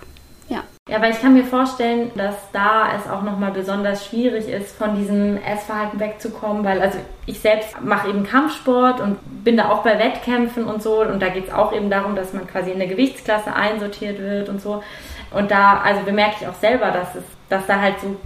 [0.48, 0.64] Ja.
[0.88, 4.96] ja, weil ich kann mir vorstellen, dass da es auch nochmal besonders schwierig ist, von
[4.96, 9.96] diesem Essverhalten wegzukommen, weil also ich selbst mache eben Kampfsport und bin da auch bei
[9.96, 12.88] Wettkämpfen und so und da geht es auch eben darum, dass man quasi in eine
[12.88, 14.82] Gewichtsklasse einsortiert wird und so.
[15.30, 18.16] Und da, also bemerke ich auch selber, dass es, dass da halt so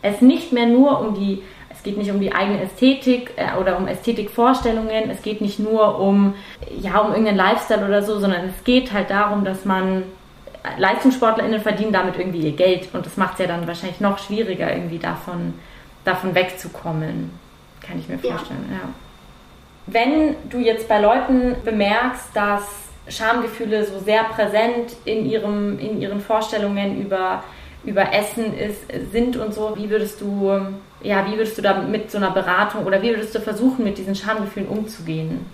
[0.00, 1.42] es nicht mehr nur um die
[1.88, 5.08] geht nicht um die eigene Ästhetik äh, oder um Ästhetikvorstellungen.
[5.08, 6.34] Es geht nicht nur um,
[6.78, 10.02] ja, um irgendeinen Lifestyle oder so, sondern es geht halt darum, dass man
[10.76, 14.70] LeistungssportlerInnen verdienen damit irgendwie ihr Geld und das macht es ja dann wahrscheinlich noch schwieriger,
[14.70, 15.54] irgendwie davon,
[16.04, 17.30] davon wegzukommen.
[17.80, 18.76] Kann ich mir vorstellen, ja.
[18.76, 18.88] ja.
[19.86, 22.64] Wenn du jetzt bei Leuten bemerkst, dass
[23.08, 27.42] Schamgefühle so sehr präsent in, ihrem, in ihren Vorstellungen über,
[27.84, 30.60] über Essen ist, sind und so, wie würdest du,
[31.02, 33.98] ja, wie würdest du da mit so einer Beratung oder wie würdest du versuchen, mit
[33.98, 35.46] diesen Schamgefühlen umzugehen?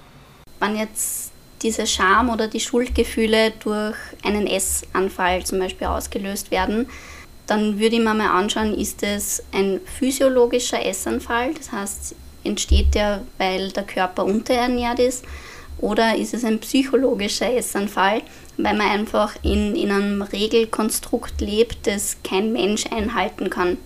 [0.60, 6.86] Wenn jetzt diese Scham oder die Schuldgefühle durch einen Essanfall zum Beispiel ausgelöst werden,
[7.46, 13.22] dann würde ich mir mal anschauen, ist es ein physiologischer Essanfall, das heißt, entsteht der,
[13.38, 15.24] weil der Körper unterernährt ist,
[15.78, 18.22] oder ist es ein psychologischer Essanfall,
[18.56, 23.78] weil man einfach in, in einem Regelkonstrukt lebt, das kein Mensch einhalten kann.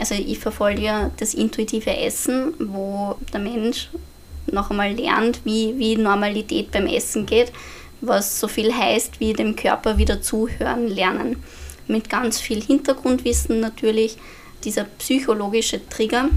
[0.00, 3.90] Also ich verfolge ja das intuitive Essen, wo der Mensch
[4.50, 7.52] noch einmal lernt, wie, wie Normalität beim Essen geht,
[8.00, 11.42] was so viel heißt, wie dem Körper wieder zuhören lernen.
[11.86, 14.16] Mit ganz viel Hintergrundwissen natürlich.
[14.64, 16.30] Dieser psychologische Trigger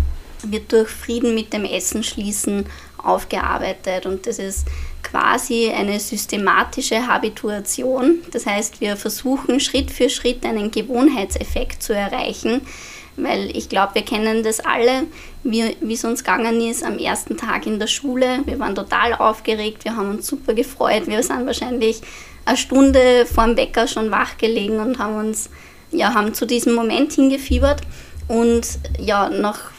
[0.43, 2.65] wird durch Frieden mit dem Essen schließen
[2.97, 4.67] aufgearbeitet und das ist
[5.04, 8.19] quasi eine systematische Habituation.
[8.32, 12.62] Das heißt, wir versuchen Schritt für Schritt einen Gewohnheitseffekt zu erreichen,
[13.15, 15.04] weil ich glaube, wir kennen das alle,
[15.43, 18.39] wie, es uns gegangen ist am ersten Tag in der Schule.
[18.45, 21.08] Wir waren total aufgeregt, wir haben uns super gefreut.
[21.08, 22.02] Wir sind wahrscheinlich
[22.45, 25.49] eine Stunde vor dem Wecker schon wach gelegen und haben uns,
[25.91, 27.82] ja, haben zu diesem Moment hingefiebert.
[28.28, 28.67] Und
[28.99, 29.71] ja, nach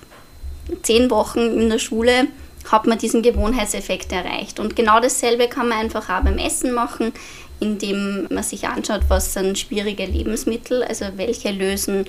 [0.83, 2.29] zehn Wochen in der Schule
[2.71, 4.59] hat man diesen Gewohnheitseffekt erreicht.
[4.59, 7.13] Und genau dasselbe kann man einfach auch beim Essen machen,
[7.61, 12.07] indem man sich anschaut, was sind schwierige Lebensmittel, also welche lösen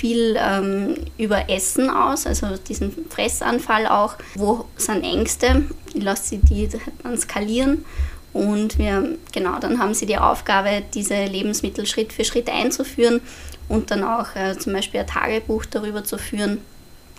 [0.00, 4.14] viel ähm, über Essen aus, also diesen Fressanfall auch.
[4.34, 5.64] Wo sind Ängste?
[5.92, 6.68] Ich lasse sie die
[7.02, 7.84] dann skalieren
[8.32, 13.20] und wir, genau, dann haben sie die Aufgabe, diese Lebensmittel Schritt für Schritt einzuführen
[13.68, 16.58] und dann auch äh, zum Beispiel ein Tagebuch darüber zu führen,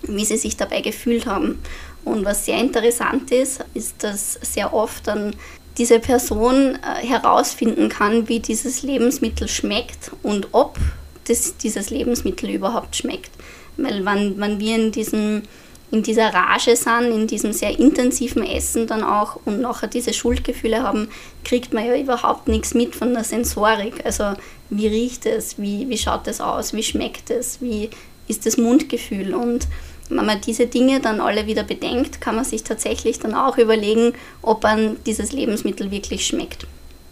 [0.03, 1.61] wie sie sich dabei gefühlt haben.
[2.03, 5.35] Und was sehr interessant ist, ist, dass sehr oft dann
[5.77, 10.79] diese Person äh, herausfinden kann, wie dieses Lebensmittel schmeckt und ob
[11.25, 13.31] das, dieses Lebensmittel überhaupt schmeckt.
[13.77, 15.43] Weil wenn, wenn wir in, diesem,
[15.91, 20.83] in dieser Rage sind, in diesem sehr intensiven Essen dann auch und nachher diese Schuldgefühle
[20.83, 21.09] haben,
[21.43, 24.05] kriegt man ja überhaupt nichts mit von der Sensorik.
[24.05, 24.33] Also
[24.69, 27.89] wie riecht es, wie, wie schaut es aus, wie schmeckt es, wie
[28.27, 29.67] ist das Mundgefühl und
[30.11, 34.13] wenn man diese Dinge dann alle wieder bedenkt, kann man sich tatsächlich dann auch überlegen,
[34.41, 36.67] ob man dieses Lebensmittel wirklich schmeckt.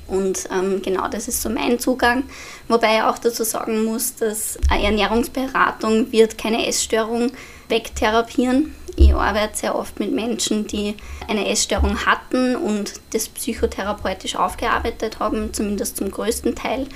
[0.09, 2.23] Und ähm, genau das ist so mein Zugang.
[2.67, 7.31] Wobei ich auch dazu sagen muss, dass eine Ernährungsberatung wird keine Essstörung
[7.67, 8.73] wegtherapieren.
[8.95, 10.95] Ich arbeite sehr oft mit Menschen, die
[11.27, 16.87] eine Essstörung hatten und das psychotherapeutisch aufgearbeitet haben, zumindest zum größten Teil.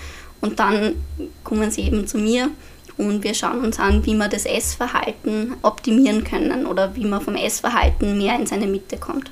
[0.41, 0.95] Und dann
[1.43, 2.49] kommen sie eben zu mir
[2.97, 7.35] und wir schauen uns an, wie wir das Essverhalten optimieren können oder wie man vom
[7.35, 9.31] Essverhalten mehr in seine Mitte kommt.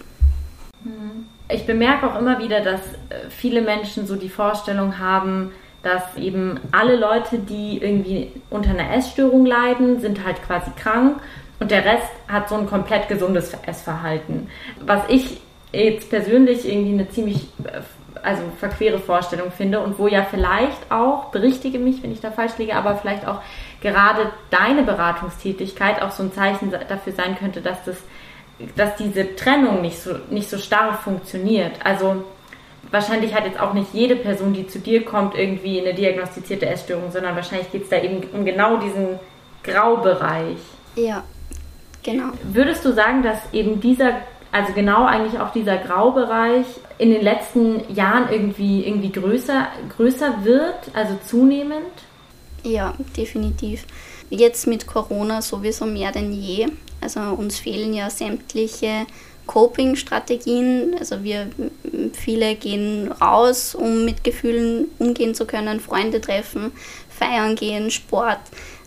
[0.83, 5.51] Mhm ich bemerke auch immer wieder, dass äh, viele Menschen so die Vorstellung haben,
[5.83, 11.19] dass eben alle Leute, die irgendwie unter einer Essstörung leiden, sind halt quasi krank
[11.59, 14.49] und der Rest hat so ein komplett gesundes Essverhalten.
[14.79, 17.81] Was ich jetzt persönlich irgendwie eine ziemlich äh,
[18.23, 22.57] also verquere Vorstellung finde und wo ja vielleicht auch, berichtige mich, wenn ich da falsch
[22.57, 23.41] liege, aber vielleicht auch
[23.81, 27.97] gerade deine Beratungstätigkeit auch so ein Zeichen dafür sein könnte, dass das
[28.75, 31.73] dass diese Trennung nicht so, nicht so starr funktioniert.
[31.83, 32.23] Also
[32.91, 37.11] wahrscheinlich hat jetzt auch nicht jede Person, die zu dir kommt, irgendwie eine diagnostizierte Essstörung,
[37.11, 39.19] sondern wahrscheinlich geht es da eben um genau diesen
[39.63, 40.57] Graubereich.
[40.95, 41.23] Ja,
[42.03, 42.31] genau.
[42.43, 44.17] Würdest du sagen, dass eben dieser,
[44.51, 46.65] also genau eigentlich auch dieser Graubereich
[46.97, 51.85] in den letzten Jahren irgendwie, irgendwie größer, größer wird, also zunehmend?
[52.63, 53.85] Ja, definitiv.
[54.29, 56.67] Jetzt mit Corona sowieso mehr denn je.
[57.01, 59.05] Also uns fehlen ja sämtliche
[59.47, 60.95] Coping-Strategien.
[60.97, 61.49] Also wir
[62.13, 66.71] viele gehen raus, um mit Gefühlen umgehen zu können, Freunde treffen,
[67.09, 68.39] feiern gehen, Sport.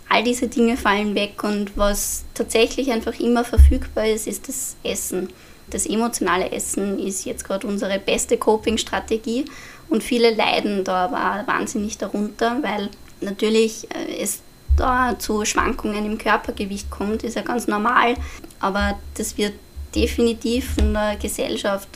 [0.09, 5.29] All diese Dinge fallen weg und was tatsächlich einfach immer verfügbar ist, ist das Essen.
[5.71, 9.47] Das emotionale Essen ist jetzt gerade unsere beste Coping-Strategie
[9.89, 14.41] und viele leiden da aber wahnsinnig darunter, weil natürlich äh, es
[14.77, 18.15] da zu Schwankungen im Körpergewicht kommt, ist ja ganz normal,
[18.61, 19.55] aber das wird
[19.95, 21.89] definitiv von der Gesellschaft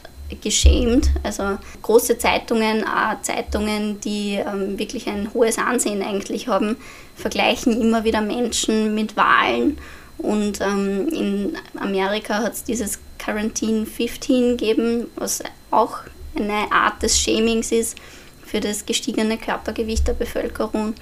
[0.43, 1.11] geschämt.
[1.23, 6.77] Also große Zeitungen, auch Zeitungen, die ähm, wirklich ein hohes Ansehen eigentlich haben,
[7.17, 9.79] vergleichen immer wieder Menschen mit Wahlen.
[10.19, 15.99] Und ähm, in Amerika hat es dieses Quarantine 15 gegeben, was auch
[16.37, 17.97] eine Art des Shamings ist
[18.45, 20.95] für das gestiegene Körpergewicht der Bevölkerung.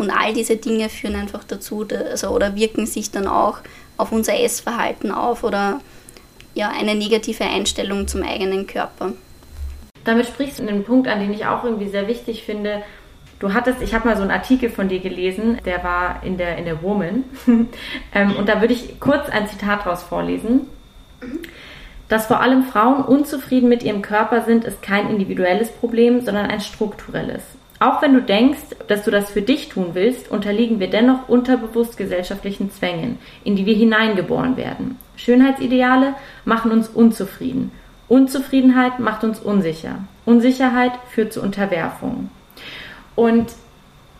[0.00, 3.58] Und all diese Dinge führen einfach dazu, also, oder wirken sich dann auch
[3.98, 5.82] auf unser Essverhalten auf oder
[6.54, 9.12] ja, eine negative Einstellung zum eigenen Körper.
[10.04, 12.82] Damit sprichst du einen Punkt an, den ich auch irgendwie sehr wichtig finde.
[13.40, 16.56] Du hattest, ich habe mal so einen Artikel von dir gelesen, der war in der,
[16.56, 17.24] in der Woman.
[18.14, 20.62] ähm, und da würde ich kurz ein Zitat daraus vorlesen.
[22.08, 26.62] Dass vor allem Frauen unzufrieden mit ihrem Körper sind, ist kein individuelles Problem, sondern ein
[26.62, 27.42] strukturelles.
[27.80, 31.96] Auch wenn du denkst, dass du das für dich tun willst, unterliegen wir dennoch unterbewusst
[31.96, 34.98] gesellschaftlichen Zwängen, in die wir hineingeboren werden.
[35.16, 36.14] Schönheitsideale
[36.44, 37.72] machen uns unzufrieden.
[38.06, 40.00] Unzufriedenheit macht uns unsicher.
[40.26, 42.28] Unsicherheit führt zu Unterwerfung.
[43.14, 43.46] Und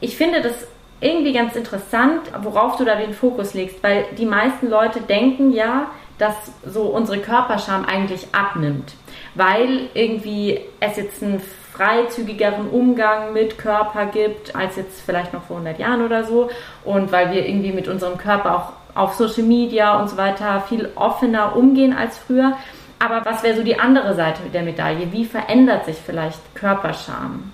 [0.01, 0.55] ich finde das
[1.03, 5.91] irgendwie ganz interessant, worauf du da den Fokus legst, weil die meisten Leute denken ja,
[6.17, 6.35] dass
[6.67, 8.95] so unsere Körperscham eigentlich abnimmt,
[9.35, 11.43] weil irgendwie es jetzt einen
[11.81, 16.51] freizügigeren Umgang mit Körper gibt als jetzt vielleicht noch vor 100 Jahren oder so
[16.85, 20.91] und weil wir irgendwie mit unserem Körper auch auf Social Media und so weiter viel
[20.95, 22.59] offener umgehen als früher.
[22.99, 25.11] Aber was wäre so die andere Seite der Medaille?
[25.11, 27.51] Wie verändert sich vielleicht Körperscham?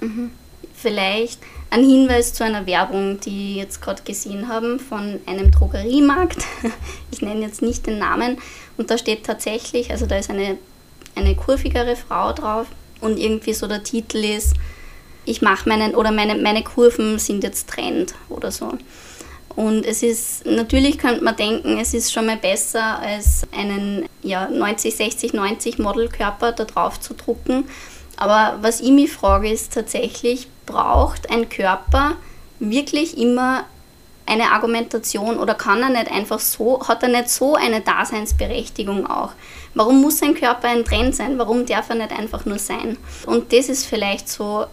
[0.00, 0.30] Mhm.
[0.72, 6.38] Vielleicht ein Hinweis zu einer Werbung, die wir jetzt gerade gesehen haben von einem Drogeriemarkt.
[7.10, 8.38] Ich nenne jetzt nicht den Namen.
[8.76, 10.58] Und da steht tatsächlich, also da ist eine,
[11.14, 12.66] eine kurvigere Frau drauf
[13.00, 14.54] und irgendwie so der Titel ist,
[15.24, 18.72] ich mache meinen, oder meine, meine Kurven sind jetzt Trend oder so.
[19.56, 24.48] Und es ist, natürlich könnte man denken, es ist schon mal besser, als einen ja,
[24.48, 27.64] 90, 60, 90 Modelkörper da drauf zu drucken.
[28.16, 32.16] Aber was ich mich frage, ist tatsächlich, braucht ein Körper
[32.60, 33.64] wirklich immer
[34.26, 39.32] eine Argumentation oder kann er nicht einfach so, hat er nicht so eine Daseinsberechtigung auch?
[39.76, 41.38] Warum muss ein Körper ein Trend sein?
[41.38, 42.96] Warum darf er nicht einfach nur sein?
[43.26, 44.64] Und das ist vielleicht so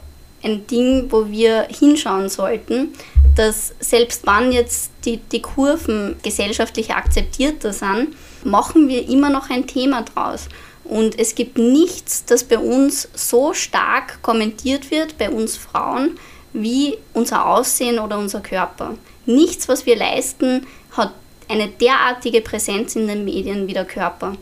[0.42, 2.94] ein Ding, wo wir hinschauen sollten,
[3.36, 9.68] dass selbst wann jetzt die, die Kurven gesellschaftlich akzeptierter sind, machen wir immer noch ein
[9.68, 10.48] Thema draus.
[10.86, 16.18] Und es gibt nichts, das bei uns so stark kommentiert wird, bei uns Frauen,
[16.54, 18.96] wie unser Aussehen oder unser Körper.
[19.26, 21.12] Nichts, was wir leisten, hat
[21.50, 24.38] eine derartige Präsenz in den Medien wie der Körper.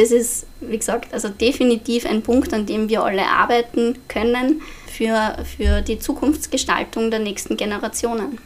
[0.00, 5.36] Das ist, wie gesagt, also definitiv ein Punkt, an dem wir alle arbeiten können für,
[5.44, 8.38] für die Zukunftsgestaltung der nächsten Generationen.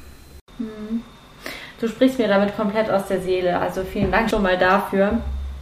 [0.58, 1.02] Hm.
[1.80, 5.18] Du sprichst mir damit komplett aus der Seele, also vielen Dank schon mal dafür.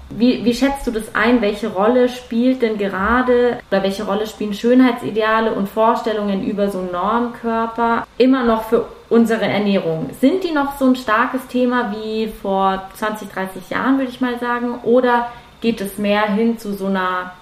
[0.08, 1.42] Wie, wie, schätzt du das ein?
[1.42, 6.92] Welche Rolle spielt denn gerade oder welche Rolle spielen Schönheitsideale und Vorstellungen über so einen
[6.92, 10.08] Normkörper immer noch für unsere Ernährung?
[10.20, 14.38] Sind die noch so ein starkes Thema wie vor 20, 30 Jahren, würde ich mal
[14.38, 14.80] sagen?
[14.84, 15.28] Oder
[15.62, 17.32] geht es mehr hin zu so einer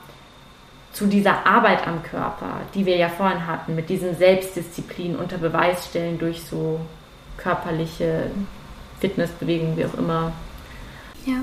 [0.92, 5.87] zu dieser Arbeit am Körper, die wir ja vorhin hatten, mit diesem Selbstdisziplin unter Beweis
[5.87, 6.80] stellen durch so
[7.37, 8.30] körperliche
[9.00, 10.33] Fitnessbewegungen, wie auch immer.
[11.26, 11.42] Ja,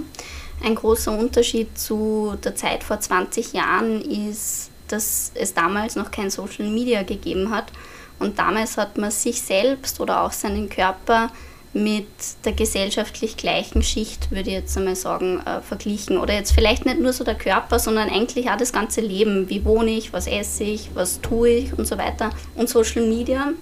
[0.64, 6.30] ein großer Unterschied zu der Zeit vor 20 Jahren ist, dass es damals noch kein
[6.30, 7.72] Social Media gegeben hat.
[8.20, 11.30] Und damals hat man sich selbst oder auch seinen Körper
[11.74, 12.08] mit
[12.46, 16.18] der gesellschaftlich gleichen Schicht, würde ich jetzt einmal sagen, äh, verglichen.
[16.18, 19.50] Oder jetzt vielleicht nicht nur so der Körper, sondern eigentlich auch das ganze Leben.
[19.50, 22.32] Wie wohne ich, was esse ich, was tue ich und so weiter.
[22.56, 23.54] Und Social Media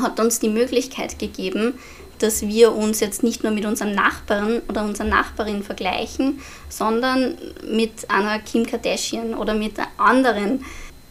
[0.00, 1.74] hat uns die Möglichkeit gegeben,
[2.18, 7.36] dass wir uns jetzt nicht nur mit unserem Nachbarn oder unserer Nachbarin vergleichen, sondern
[7.68, 10.64] mit einer Kim Kardashian oder mit anderen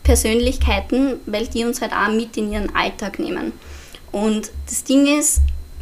[0.04, 3.54] Persönlichkeiten, weil die uns halt auch mit in ihren Alltag nehmen.
[4.12, 5.42] Und das Ding ist,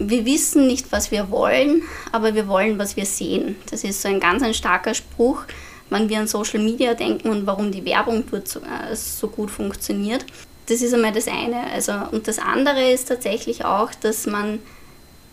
[0.09, 3.55] wir wissen nicht, was wir wollen, aber wir wollen, was wir sehen.
[3.69, 5.43] Das ist so ein ganz ein starker Spruch,
[5.89, 9.51] wenn wir an Social Media denken und warum die Werbung dort so, äh, so gut
[9.51, 10.25] funktioniert.
[10.67, 11.69] Das ist einmal das eine.
[11.73, 14.59] Also, und das andere ist tatsächlich auch, dass man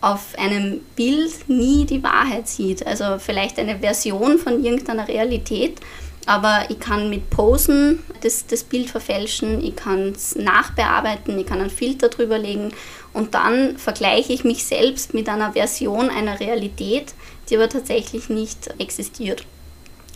[0.01, 2.85] auf einem Bild nie die Wahrheit sieht.
[2.85, 5.79] Also vielleicht eine Version von irgendeiner Realität,
[6.25, 11.59] aber ich kann mit Posen das, das Bild verfälschen, ich kann es nachbearbeiten, ich kann
[11.59, 12.71] einen Filter drüber legen
[13.13, 17.13] und dann vergleiche ich mich selbst mit einer Version einer Realität,
[17.49, 19.45] die aber tatsächlich nicht existiert.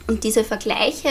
[0.08, 1.10] Und diese Vergleiche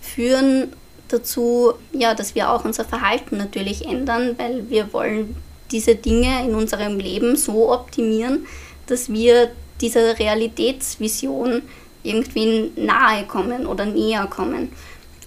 [0.00, 0.72] führen
[1.08, 5.36] dazu, ja, dass wir auch unser Verhalten natürlich ändern, weil wir wollen
[5.70, 8.46] diese Dinge in unserem Leben so optimieren,
[8.86, 9.50] dass wir
[9.80, 11.62] dieser Realitätsvision
[12.02, 14.72] irgendwie nahe kommen oder näher kommen.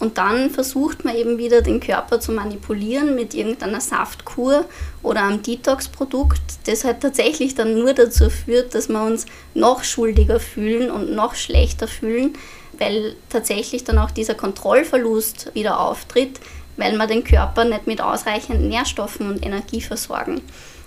[0.02, 4.66] Und dann versucht man eben wieder den Körper zu manipulieren mit irgendeiner Saftkur
[5.04, 10.40] oder einem Detox-Produkt, das halt tatsächlich dann nur dazu führt, dass wir uns noch schuldiger
[10.40, 12.34] fühlen und noch schlechter fühlen,
[12.80, 16.40] weil tatsächlich dann auch dieser Kontrollverlust wieder auftritt,
[16.78, 20.42] weil wir den Körper nicht mit ausreichend Nährstoffen und Energie versorgen.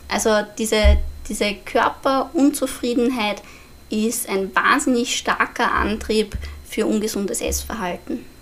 [0.08, 0.96] Also diese,
[1.28, 3.42] diese Körperunzufriedenheit
[3.90, 6.36] ist ein wahnsinnig starker Antrieb
[6.68, 8.33] für ungesundes Essverhalten.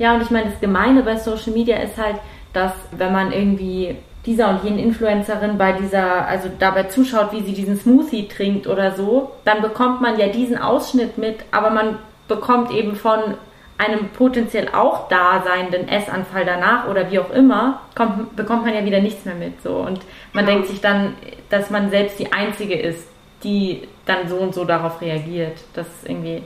[0.00, 2.16] Ja, und ich meine, das Gemeine bei Social Media ist halt,
[2.54, 7.52] dass wenn man irgendwie dieser und jenen Influencerin bei dieser, also dabei zuschaut, wie sie
[7.52, 12.70] diesen Smoothie trinkt oder so, dann bekommt man ja diesen Ausschnitt mit, aber man bekommt
[12.72, 13.34] eben von
[13.76, 19.00] einem potenziell auch daseinenden Essanfall danach oder wie auch immer, kommt, bekommt man ja wieder
[19.00, 19.60] nichts mehr mit.
[19.62, 19.74] So.
[19.76, 20.00] Und
[20.32, 20.52] man ja.
[20.52, 21.14] denkt sich dann,
[21.50, 23.06] dass man selbst die Einzige ist,
[23.44, 25.58] die dann so und so darauf reagiert.
[25.74, 26.42] Das ist irgendwie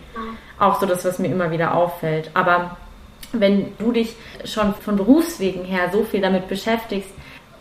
[0.58, 2.32] auch so das, was mir immer wieder auffällt.
[2.34, 2.76] Aber
[3.40, 7.10] wenn du dich schon von Berufswegen her so viel damit beschäftigst,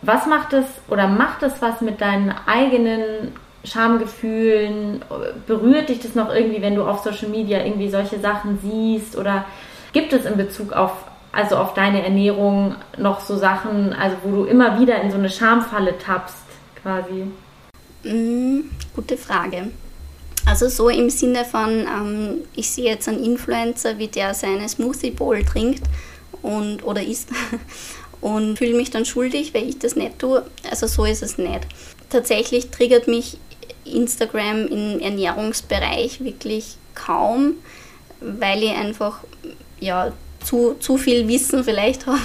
[0.02, 3.32] was macht es oder macht es was mit deinen eigenen
[3.64, 5.02] Schamgefühlen?
[5.46, 9.16] Berührt dich das noch irgendwie, wenn du auf Social Media irgendwie solche Sachen siehst?
[9.16, 9.46] Oder
[9.92, 10.92] gibt es in Bezug auf,
[11.32, 15.30] also auf deine Ernährung noch so Sachen, also wo du immer wieder in so eine
[15.30, 16.44] Schamfalle tappst,
[16.82, 17.26] quasi?
[18.02, 19.70] Mm, gute Frage.
[20.46, 25.10] Also so im Sinne von, ähm, ich sehe jetzt einen Influencer, wie der seine Smoothie
[25.10, 25.82] Bowl trinkt
[26.42, 27.30] und, oder isst
[28.20, 30.44] und fühle mich dann schuldig, weil ich das nicht tue.
[30.70, 31.66] Also so ist es nicht.
[32.10, 33.38] Tatsächlich triggert mich
[33.84, 37.54] Instagram im Ernährungsbereich wirklich kaum,
[38.20, 39.20] weil ich einfach
[39.80, 40.12] ja,
[40.44, 42.20] zu, zu viel Wissen vielleicht habe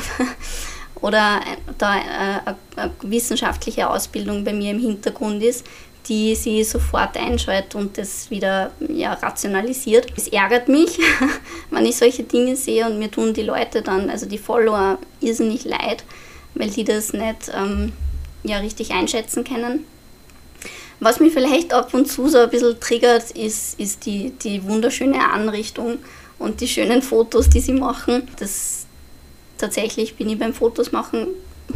[1.02, 1.42] oder
[1.78, 5.66] da äh, eine wissenschaftliche Ausbildung bei mir im Hintergrund ist,
[6.10, 10.08] die sie sofort einschaltet und das wieder ja, rationalisiert.
[10.18, 11.00] Es ärgert mich,
[11.70, 15.66] wenn ich solche Dinge sehe und mir tun die Leute dann, also die Follower, irrsinnig
[15.66, 16.04] leid,
[16.56, 17.94] weil die das nicht ähm,
[18.44, 19.86] ja, richtig einschätzen können.
[21.00, 25.32] Was mich vielleicht ab und zu so ein bisschen triggert, ist, ist die, die wunderschöne
[25.32, 26.00] Anrichtung
[26.40, 28.28] und die schönen Fotos, die sie machen.
[28.40, 28.88] Das,
[29.58, 31.28] tatsächlich bin ich beim Fotos machen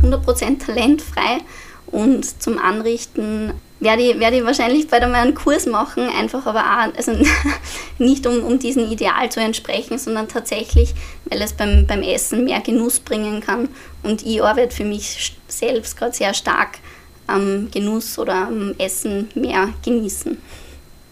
[0.01, 1.37] 100% talentfrei
[1.85, 6.61] und zum Anrichten werde ich, werde ich wahrscheinlich bald einmal einen Kurs machen, einfach aber
[6.61, 7.11] auch, also
[7.97, 10.93] nicht um, um diesem Ideal zu entsprechen, sondern tatsächlich,
[11.25, 13.69] weil es beim, beim Essen mehr Genuss bringen kann.
[14.03, 16.79] Und ich arbeite für mich selbst gerade sehr stark
[17.27, 20.37] am Genuss oder am Essen mehr genießen.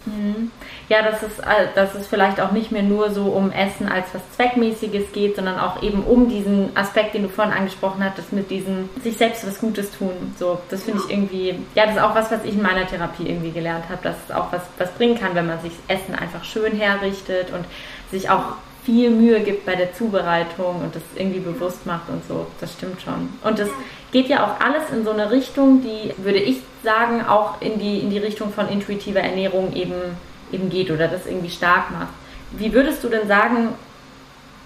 [0.06, 0.52] Mhm.
[0.92, 4.08] Ja, dass es, äh, dass es vielleicht auch nicht mehr nur so um Essen als
[4.12, 8.52] was Zweckmäßiges geht, sondern auch eben um diesen Aspekt, den du vorhin angesprochen hattest, mit
[8.52, 10.12] diesem sich selbst was Gutes tun.
[10.38, 13.26] So, das finde ich irgendwie, ja, das ist auch was, was ich in meiner Therapie
[13.26, 16.44] irgendwie gelernt habe, dass es auch was, was bringen kann, wenn man sich Essen einfach
[16.44, 17.64] schön herrichtet und
[18.12, 22.48] sich auch viel Mühe gibt bei der Zubereitung und das irgendwie bewusst macht und so.
[22.60, 23.30] Das stimmt schon.
[23.46, 23.70] Und das
[24.12, 28.00] geht ja auch alles in so eine Richtung, die, würde ich sagen, auch in die,
[28.00, 30.18] in die Richtung von intuitiver Ernährung eben,
[30.54, 32.14] eben geht oder das irgendwie stark macht.
[32.52, 33.70] Wie würdest du denn sagen,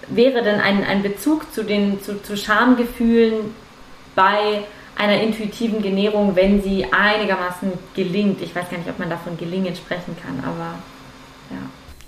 [0.08, 3.54] wäre denn ein, ein Bezug zu den zu, zu Schamgefühlen
[4.14, 4.64] bei
[4.96, 8.40] einer intuitiven Ernährung, wenn sie einigermaßen gelingt?
[8.42, 10.78] Ich weiß gar nicht, ob man davon gelingen sprechen kann, aber
[11.50, 11.58] ja.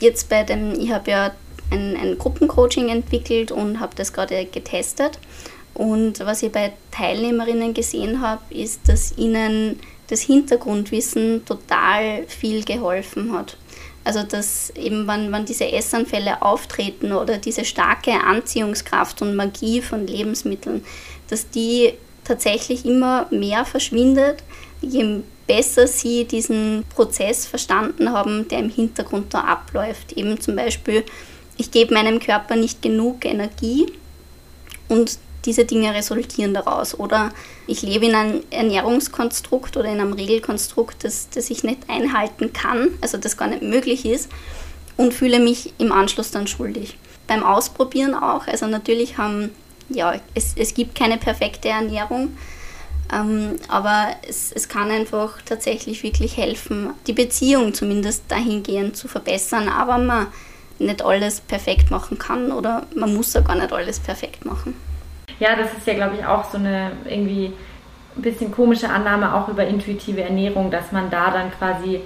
[0.01, 1.31] Jetzt bei dem, ich habe ja
[1.71, 5.19] ein, ein Gruppencoaching entwickelt und habe das gerade getestet.
[5.75, 13.33] Und was ich bei Teilnehmerinnen gesehen habe, ist, dass ihnen das Hintergrundwissen total viel geholfen
[13.33, 13.58] hat.
[14.09, 20.07] Also dass eben, wenn, wenn diese Essanfälle auftreten oder diese starke Anziehungskraft und Magie von
[20.07, 20.83] Lebensmitteln,
[21.29, 21.93] dass die
[22.25, 24.43] tatsächlich immer mehr verschwindet,
[24.81, 30.15] je besser sie diesen Prozess verstanden haben, der im Hintergrund da abläuft.
[30.15, 31.05] Eben zum Beispiel
[31.59, 33.93] ich gebe meinem Körper nicht genug Energie
[34.89, 36.99] und diese Dinge resultieren daraus.
[36.99, 37.31] Oder
[37.67, 42.91] ich lebe in einem Ernährungskonstrukt oder in einem Regelkonstrukt, das, das ich nicht einhalten kann,
[43.01, 44.31] also das gar nicht möglich ist,
[44.97, 46.99] und fühle mich im Anschluss dann schuldig.
[47.27, 49.51] Beim Ausprobieren auch, also natürlich haben,
[49.89, 52.37] ja, es, es gibt keine perfekte Ernährung,
[53.13, 59.69] ähm, aber es, es kann einfach tatsächlich wirklich helfen, die Beziehung zumindest dahingehend zu verbessern,
[59.69, 60.27] aber man
[60.79, 64.75] nicht alles perfekt machen kann oder man muss ja gar nicht alles perfekt machen.
[65.41, 67.53] Ja, das ist ja, glaube ich, auch so eine irgendwie
[68.17, 72.01] ein bisschen komische Annahme auch über intuitive Ernährung, dass man da dann quasi,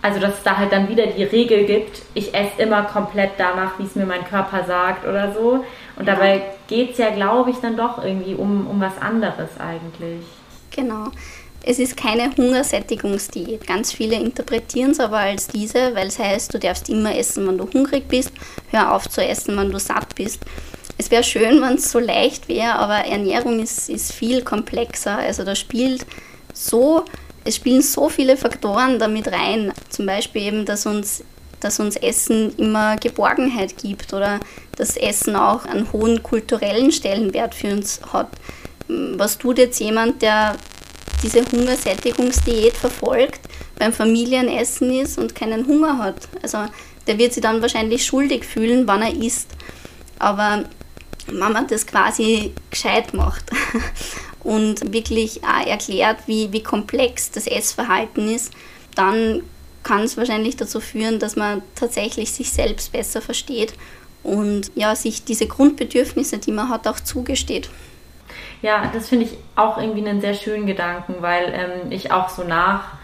[0.00, 3.78] also dass es da halt dann wieder die Regel gibt, ich esse immer komplett danach,
[3.78, 5.64] wie es mir mein Körper sagt oder so.
[5.96, 10.24] Und dabei geht es ja, glaube ich, dann doch irgendwie um, um was anderes eigentlich.
[10.70, 11.08] Genau.
[11.68, 13.66] Es ist keine Hungersättigungsdiät.
[13.66, 17.58] Ganz viele interpretieren es aber als diese, weil es heißt, du darfst immer essen, wenn
[17.58, 18.30] du hungrig bist,
[18.70, 20.44] hör auf zu essen, wenn du satt bist.
[20.98, 25.18] Es wäre schön, wenn es so leicht wäre, aber Ernährung ist, ist viel komplexer.
[25.18, 26.06] Also da spielt
[26.54, 27.04] so,
[27.44, 29.72] es spielen so viele Faktoren damit rein.
[29.90, 31.22] Zum Beispiel eben, dass uns,
[31.60, 34.40] dass uns Essen immer Geborgenheit gibt oder
[34.76, 38.28] dass Essen auch einen hohen kulturellen Stellenwert für uns hat.
[38.88, 40.56] Was tut jetzt jemand, der
[41.22, 43.40] diese Hungersättigungsdiät verfolgt,
[43.78, 46.28] beim Familienessen ist und keinen Hunger hat.
[46.42, 46.58] Also
[47.06, 49.48] der wird sich dann wahrscheinlich schuldig fühlen, wann er isst.
[50.18, 50.64] Aber
[51.32, 53.44] man das quasi gescheit macht
[54.42, 58.52] und wirklich auch erklärt, wie, wie komplex das Essverhalten ist,
[58.94, 59.42] dann
[59.82, 63.74] kann es wahrscheinlich dazu führen, dass man tatsächlich sich selbst besser versteht
[64.24, 67.70] und ja, sich diese Grundbedürfnisse, die man hat, auch zugesteht.
[68.62, 72.42] Ja, das finde ich auch irgendwie einen sehr schönen Gedanken, weil ähm, ich auch so
[72.42, 72.96] nach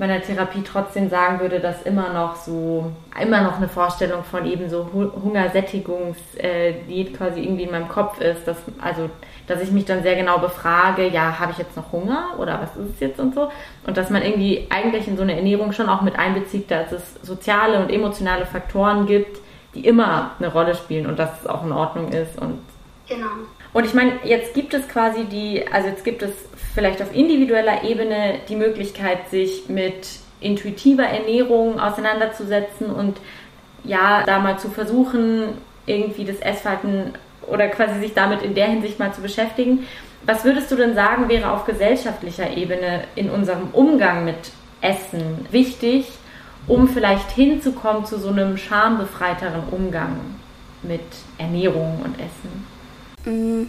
[0.00, 2.90] meiner Therapie trotzdem sagen würde, dass immer noch so,
[3.20, 8.56] immer noch eine Vorstellung von eben so Hungersättigungsdiät quasi irgendwie in meinem Kopf ist, dass,
[8.80, 9.10] also,
[9.46, 12.74] dass ich mich dann sehr genau befrage, ja, habe ich jetzt noch Hunger oder was
[12.76, 13.50] ist es jetzt und so?
[13.86, 17.16] Und dass man irgendwie eigentlich in so eine Ernährung schon auch mit einbezieht, dass es
[17.22, 19.38] soziale und emotionale Faktoren gibt,
[19.74, 22.58] die immer eine Rolle spielen und dass es auch in Ordnung ist und
[23.06, 23.26] Genau.
[23.72, 26.32] Und ich meine, jetzt gibt es quasi die, also jetzt gibt es
[26.74, 30.08] vielleicht auf individueller Ebene die Möglichkeit, sich mit
[30.40, 33.18] intuitiver Ernährung auseinanderzusetzen und
[33.84, 37.14] ja, da mal zu versuchen, irgendwie das Essverhalten
[37.46, 39.86] oder quasi sich damit in der Hinsicht mal zu beschäftigen.
[40.26, 46.06] Was würdest du denn sagen, wäre auf gesellschaftlicher Ebene in unserem Umgang mit Essen wichtig,
[46.66, 50.18] um vielleicht hinzukommen zu so einem schambefreiteren Umgang
[50.82, 51.00] mit
[51.38, 52.69] Ernährung und Essen?
[53.30, 53.68] Mm,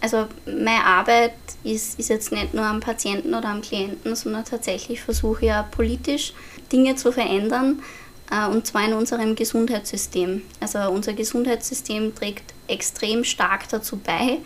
[0.00, 1.34] also meine Arbeit
[1.64, 5.62] ist, ist jetzt nicht nur am Patienten oder am Klienten, sondern tatsächlich versuche ich ja
[5.64, 6.34] politisch
[6.72, 7.82] Dinge zu verändern,
[8.30, 10.42] äh, und zwar in unserem Gesundheitssystem.
[10.60, 14.38] Also unser Gesundheitssystem trägt extrem stark dazu bei,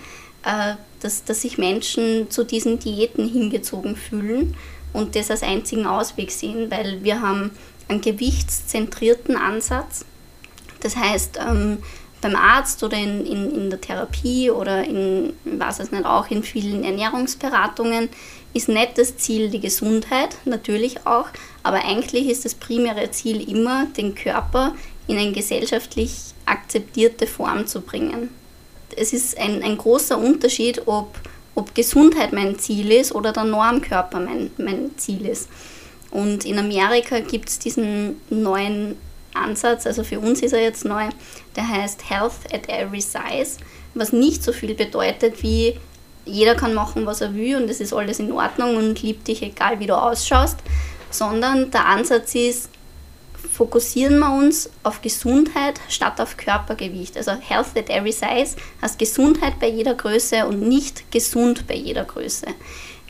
[0.44, 4.56] äh, dass, dass sich Menschen zu diesen Diäten hingezogen fühlen
[4.92, 7.50] und das als einzigen Ausweg sehen, weil wir haben
[7.88, 10.04] einen gewichtszentrierten Ansatz.
[10.80, 11.78] Das heißt, ähm,
[12.22, 16.42] beim Arzt oder in, in, in der Therapie oder in, was es nicht, auch in
[16.42, 18.08] vielen Ernährungsberatungen
[18.54, 21.26] ist nicht das Ziel die Gesundheit, natürlich auch,
[21.62, 24.74] aber eigentlich ist das primäre Ziel immer, den Körper
[25.06, 26.12] in eine gesellschaftlich
[26.46, 28.30] akzeptierte Form zu bringen.
[28.94, 31.18] Es ist ein, ein großer Unterschied, ob,
[31.54, 35.48] ob Gesundheit mein Ziel ist oder der Normkörper mein, mein Ziel ist.
[36.10, 38.96] Und in Amerika gibt es diesen neuen
[39.34, 41.08] Ansatz, also für uns ist er jetzt neu,
[41.56, 43.58] der heißt Health at Every Size,
[43.94, 45.78] was nicht so viel bedeutet wie
[46.24, 49.42] jeder kann machen, was er will und es ist alles in Ordnung und liebt dich,
[49.42, 50.58] egal wie du ausschaust,
[51.10, 52.68] sondern der Ansatz ist,
[53.52, 57.16] fokussieren wir uns auf Gesundheit statt auf Körpergewicht.
[57.16, 62.04] Also Health at Every Size heißt Gesundheit bei jeder Größe und nicht gesund bei jeder
[62.04, 62.46] Größe.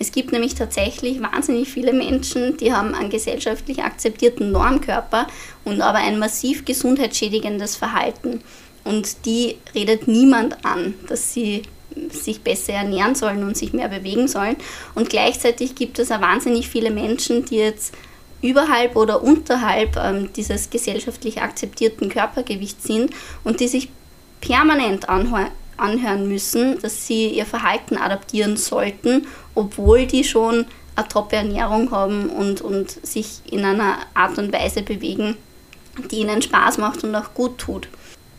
[0.03, 5.28] Es gibt nämlich tatsächlich wahnsinnig viele Menschen, die haben einen gesellschaftlich akzeptierten Normkörper
[5.64, 8.40] und aber ein massiv gesundheitsschädigendes Verhalten.
[8.82, 11.62] Und die redet niemand an, dass sie
[12.11, 14.57] sich besser ernähren sollen und sich mehr bewegen sollen.
[14.96, 17.94] Und gleichzeitig gibt es auch wahnsinnig viele Menschen, die jetzt
[18.40, 23.12] überhalb oder unterhalb ähm, dieses gesellschaftlich akzeptierten Körpergewichts sind
[23.44, 23.88] und die sich
[24.40, 25.53] permanent anhören
[26.27, 32.91] müssen, dass sie ihr Verhalten adaptieren sollten, obwohl die schon eine Top-Ernährung haben und, und
[33.07, 35.37] sich in einer Art und Weise bewegen,
[36.11, 37.89] die ihnen Spaß macht und auch gut tut.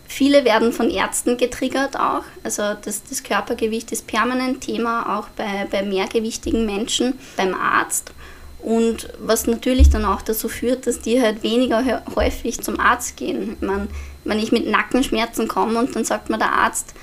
[0.08, 2.24] Viele werden von Ärzten getriggert auch.
[2.44, 8.12] Also das, das Körpergewicht ist permanent Thema, auch bei, bei mehrgewichtigen Menschen beim Arzt.
[8.60, 13.58] Und was natürlich dann auch dazu führt, dass die halt weniger häufig zum Arzt gehen.
[13.60, 13.88] Ich meine,
[14.24, 16.94] wenn ich mit Nackenschmerzen komme und dann sagt mir der Arzt,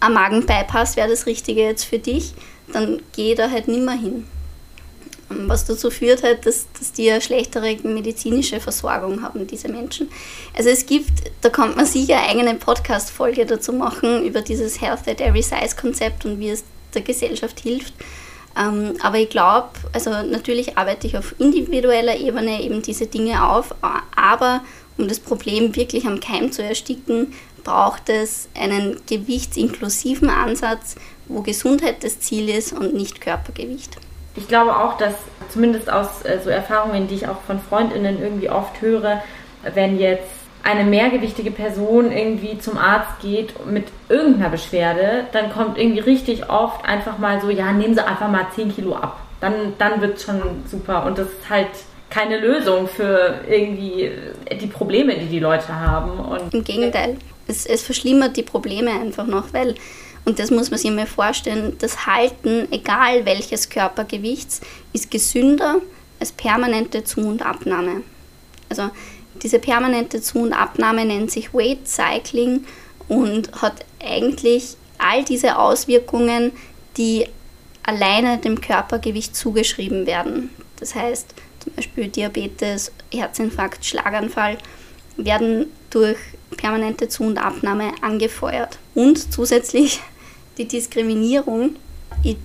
[0.00, 2.34] ein Magenbypass wäre das Richtige jetzt für dich,
[2.72, 4.26] dann ich da halt nicht mehr hin.
[5.28, 10.08] Was dazu führt halt, dass, dass die eine schlechtere medizinische Versorgung haben, diese Menschen.
[10.56, 15.08] Also es gibt, da kann man sicher eine eigene Podcast-Folge dazu machen, über dieses Health
[15.08, 16.62] at Every Size-Konzept und wie es
[16.94, 17.94] der Gesellschaft hilft.
[18.56, 23.74] Ähm, aber ich glaube, also natürlich arbeite ich auf individueller Ebene eben diese Dinge auf,
[24.14, 24.62] aber
[24.96, 27.34] um das Problem wirklich am Keim zu ersticken,
[27.66, 30.94] braucht es einen gewichtsinklusiven Ansatz,
[31.26, 33.96] wo Gesundheit das Ziel ist und nicht Körpergewicht.
[34.36, 35.14] ich glaube auch, dass
[35.50, 39.22] zumindest aus äh, so Erfahrungen, die ich auch von Freundinnen irgendwie oft höre,
[39.74, 40.28] wenn jetzt
[40.62, 46.84] eine mehrgewichtige Person irgendwie zum Arzt geht mit irgendeiner Beschwerde, dann kommt irgendwie richtig oft
[46.84, 49.20] einfach mal so, ja, nehmen Sie einfach mal 10 Kilo ab.
[49.40, 51.04] Dann, dann wird es schon super.
[51.06, 51.68] Und das ist halt
[52.10, 54.10] keine Lösung für irgendwie
[54.60, 56.18] die Probleme, die die Leute haben.
[56.18, 57.16] Und Im Gegenteil,
[57.46, 59.74] es, es verschlimmert die Probleme einfach noch, weil
[60.26, 64.60] und das muss man sich mal vorstellen, das Halten, egal welches Körpergewichts,
[64.92, 65.76] ist gesünder
[66.18, 68.02] als permanente Zu- und Abnahme.
[68.68, 68.90] Also
[69.40, 72.64] diese permanente Zu- und Abnahme nennt sich Weight Cycling
[73.06, 76.50] und hat eigentlich all diese Auswirkungen,
[76.96, 77.26] die
[77.84, 80.50] alleine dem Körpergewicht zugeschrieben werden.
[80.80, 84.58] Das heißt, zum Beispiel Diabetes, Herzinfarkt, Schlaganfall
[85.16, 85.66] werden
[85.96, 86.18] durch
[86.58, 88.78] permanente Zu- und Abnahme angefeuert.
[88.94, 90.00] Und zusätzlich
[90.58, 91.76] die Diskriminierung.
[92.22, 92.36] Ich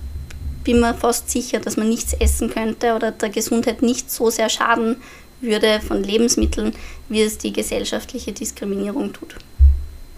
[0.64, 4.48] bin mir fast sicher, dass man nichts essen könnte oder der Gesundheit nicht so sehr
[4.48, 4.96] schaden
[5.42, 6.72] würde von Lebensmitteln,
[7.10, 9.34] wie es die gesellschaftliche Diskriminierung tut.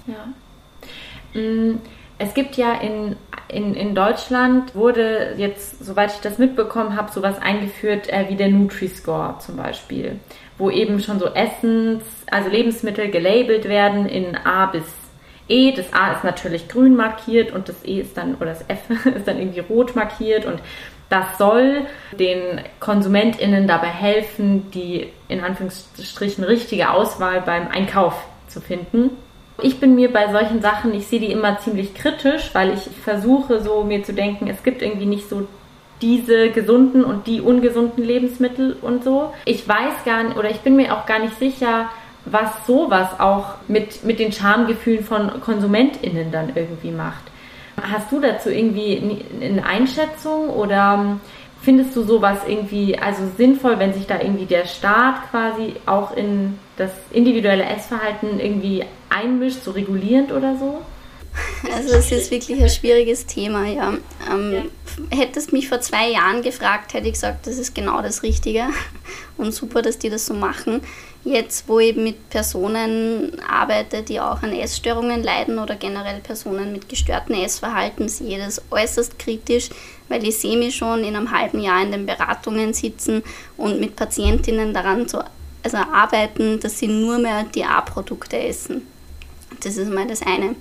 [0.07, 1.41] Ja.
[1.41, 1.80] Mm,
[2.18, 3.16] es gibt ja in,
[3.49, 8.49] in, in Deutschland, wurde jetzt, soweit ich das mitbekommen habe, sowas eingeführt äh, wie der
[8.49, 10.20] Nutri-Score zum Beispiel,
[10.59, 14.84] wo eben schon so Essens, also Lebensmittel gelabelt werden in A bis
[15.48, 15.72] E.
[15.72, 19.26] Das A ist natürlich grün markiert und das E ist dann, oder das F ist
[19.26, 20.61] dann irgendwie rot markiert und
[21.11, 21.86] das soll
[22.18, 29.11] den KonsumentInnen dabei helfen, die in Anführungsstrichen richtige Auswahl beim Einkauf zu finden.
[29.62, 33.62] Ich bin mir bei solchen Sachen, ich sehe die immer ziemlich kritisch, weil ich versuche
[33.62, 35.46] so mir zu denken, es gibt irgendwie nicht so
[36.01, 39.32] diese gesunden und die ungesunden Lebensmittel und so.
[39.45, 41.88] Ich weiß gar nicht, oder ich bin mir auch gar nicht sicher,
[42.26, 47.22] was sowas auch mit, mit den Schamgefühlen von KonsumentInnen dann irgendwie macht.
[47.80, 51.18] Hast du dazu irgendwie eine Einschätzung oder
[51.61, 56.59] findest du sowas irgendwie also sinnvoll, wenn sich da irgendwie der Staat quasi auch in
[56.76, 60.82] das individuelle Essverhalten irgendwie einmischt, so regulierend oder so?
[61.72, 63.94] Also es ist wirklich ein schwieriges Thema, ja.
[64.30, 64.62] Ähm, ja.
[65.18, 68.64] Hättest mich vor zwei Jahren gefragt, hätte ich gesagt, das ist genau das Richtige
[69.36, 70.80] und super, dass die das so machen.
[71.24, 76.88] Jetzt, wo ich mit Personen arbeite, die auch an Essstörungen leiden oder generell Personen mit
[76.88, 79.70] gestörtem Essverhalten, sehe ich das äußerst kritisch,
[80.08, 83.22] weil ich sehe mich schon in einem halben Jahr in den Beratungen sitzen
[83.56, 85.24] und mit Patientinnen daran zu
[85.62, 88.86] also arbeiten, dass sie nur mehr die A-Produkte essen.
[89.62, 90.56] Das ist mal das eine.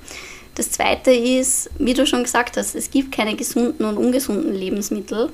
[0.55, 5.31] Das zweite ist, wie du schon gesagt hast, es gibt keine gesunden und ungesunden Lebensmittel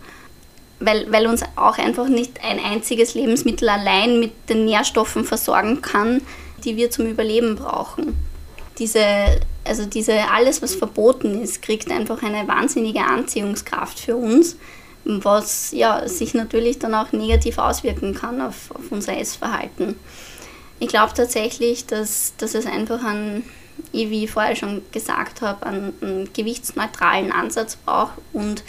[0.80, 6.22] weil, weil uns auch einfach nicht ein einziges Lebensmittel allein mit den Nährstoffen versorgen kann,
[6.64, 8.16] die wir zum Überleben brauchen.
[8.78, 9.04] Diese,
[9.66, 14.56] also diese, alles, was verboten ist, kriegt einfach eine wahnsinnige Anziehungskraft für uns,
[15.04, 19.96] was ja, sich natürlich dann auch negativ auswirken kann auf, auf unser Essverhalten.
[20.80, 23.04] Ich glaube tatsächlich, dass, dass es einfach
[23.94, 28.64] einen, wie ich vorher schon gesagt habe, einen, einen gewichtsneutralen Ansatz braucht und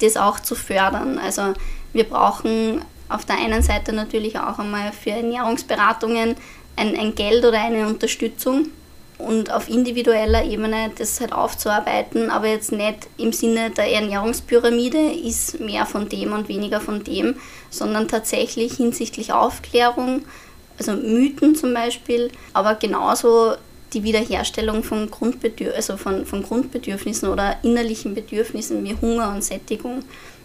[0.00, 1.18] das auch zu fördern.
[1.18, 1.54] Also
[1.92, 6.36] wir brauchen auf der einen Seite natürlich auch einmal für Ernährungsberatungen
[6.76, 8.70] ein, ein Geld oder eine Unterstützung
[9.18, 15.60] und auf individueller Ebene das halt aufzuarbeiten, aber jetzt nicht im Sinne der Ernährungspyramide ist
[15.60, 17.36] mehr von dem und weniger von dem,
[17.70, 20.24] sondern tatsächlich hinsichtlich Aufklärung,
[20.78, 23.54] also Mythen zum Beispiel, aber genauso
[23.94, 30.04] die Wiederherstellung von, Grundbedürf also von, von Grundbedürfnissen oder innerlichen Bedürfnissen wie Hunger und Sättigung.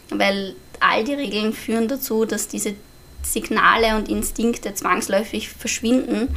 [0.10, 2.76] Weil all die Regeln führen dazu, dass diese
[3.24, 6.30] Signale und Instinkte zwangsläufig verschwinden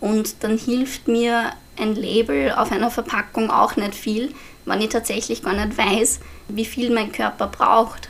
[0.00, 5.42] und dann hilft mir ein Label auf einer Verpackung auch nicht viel, wenn ich tatsächlich
[5.42, 8.08] gar nicht weiß, wie viel mein Körper braucht,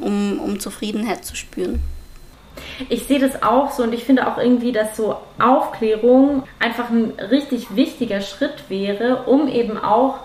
[0.00, 1.82] um, um Zufriedenheit zu spüren.
[2.88, 7.12] Ich sehe das auch so und ich finde auch irgendwie, dass so Aufklärung einfach ein
[7.30, 10.18] richtig wichtiger Schritt wäre, um eben auch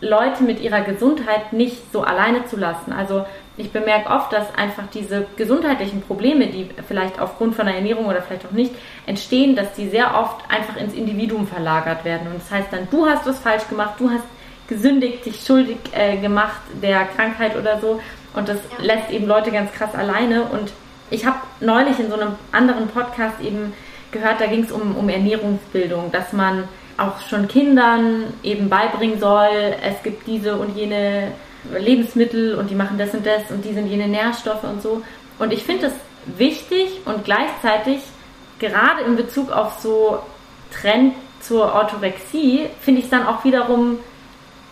[0.00, 2.92] Leute mit ihrer Gesundheit nicht so alleine zu lassen.
[2.92, 3.24] Also
[3.56, 8.20] ich bemerke oft, dass einfach diese gesundheitlichen Probleme, die vielleicht aufgrund von der Ernährung oder
[8.20, 8.74] vielleicht auch nicht
[9.06, 12.26] entstehen, dass die sehr oft einfach ins Individuum verlagert werden.
[12.26, 14.24] Und das heißt dann, du hast was falsch gemacht, du hast
[14.68, 18.00] gesündigt, dich schuldig äh, gemacht der Krankheit oder so.
[18.34, 20.44] Und das lässt eben Leute ganz krass alleine.
[20.44, 20.72] Und
[21.10, 23.72] ich habe neulich in so einem anderen Podcast eben
[24.10, 29.74] gehört, da ging es um, um Ernährungsbildung, dass man auch schon Kindern eben beibringen soll,
[29.82, 31.32] es gibt diese und jene
[31.76, 35.02] Lebensmittel und die machen das und das und die sind jene Nährstoffe und so.
[35.38, 35.94] Und ich finde das
[36.38, 38.00] wichtig und gleichzeitig
[38.58, 40.20] gerade in Bezug auf so
[40.70, 43.98] Trend zur Orthorexie finde ich es dann auch wiederum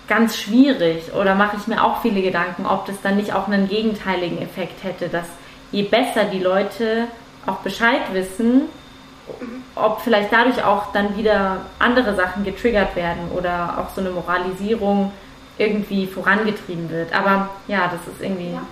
[0.08, 3.68] ganz schwierig oder mache ich mir auch viele Gedanken, ob das dann nicht auch einen
[3.68, 5.26] gegenteiligen Effekt hätte, dass
[5.72, 7.08] je besser die Leute
[7.46, 8.62] auch Bescheid wissen,
[9.74, 15.12] ob vielleicht dadurch auch dann wieder andere Sachen getriggert werden oder auch so eine Moralisierung
[15.58, 17.12] irgendwie vorangetrieben wird.
[17.12, 18.62] Aber ja, das ist irgendwie ja.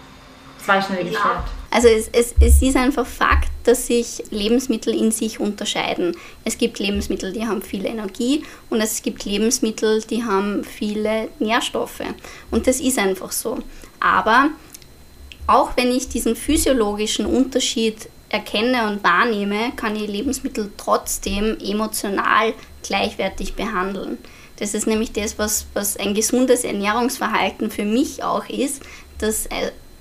[0.65, 1.21] zweischneidiges ja.
[1.21, 1.45] Schwert.
[1.73, 6.17] Also es, es, es ist einfach Fakt, dass sich Lebensmittel in sich unterscheiden.
[6.45, 12.03] Es gibt Lebensmittel, die haben viel Energie und es gibt Lebensmittel, die haben viele Nährstoffe.
[12.51, 13.59] Und das ist einfach so.
[14.01, 14.51] Aber
[15.51, 23.55] auch wenn ich diesen physiologischen Unterschied erkenne und wahrnehme, kann ich Lebensmittel trotzdem emotional gleichwertig
[23.55, 24.19] behandeln.
[24.59, 28.83] Das ist nämlich das, was, was ein gesundes Ernährungsverhalten für mich auch ist,
[29.19, 29.49] dass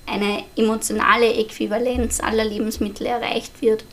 [0.06, 3.84] eine emotionale Äquivalenz aller Lebensmittel erreicht wird.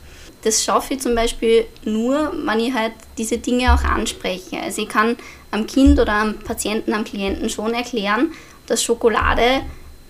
[0.42, 4.60] Das schaffe ich zum Beispiel nur, wenn ich halt diese Dinge auch anspreche.
[4.62, 5.16] Also ich kann
[5.50, 8.30] am Kind oder am Patienten, am Klienten schon erklären,
[8.66, 9.62] dass Schokolade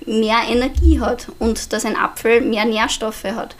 [0.08, 3.54] mehr Energie hat und dass ein Apfel mehr Nährstoffe hat,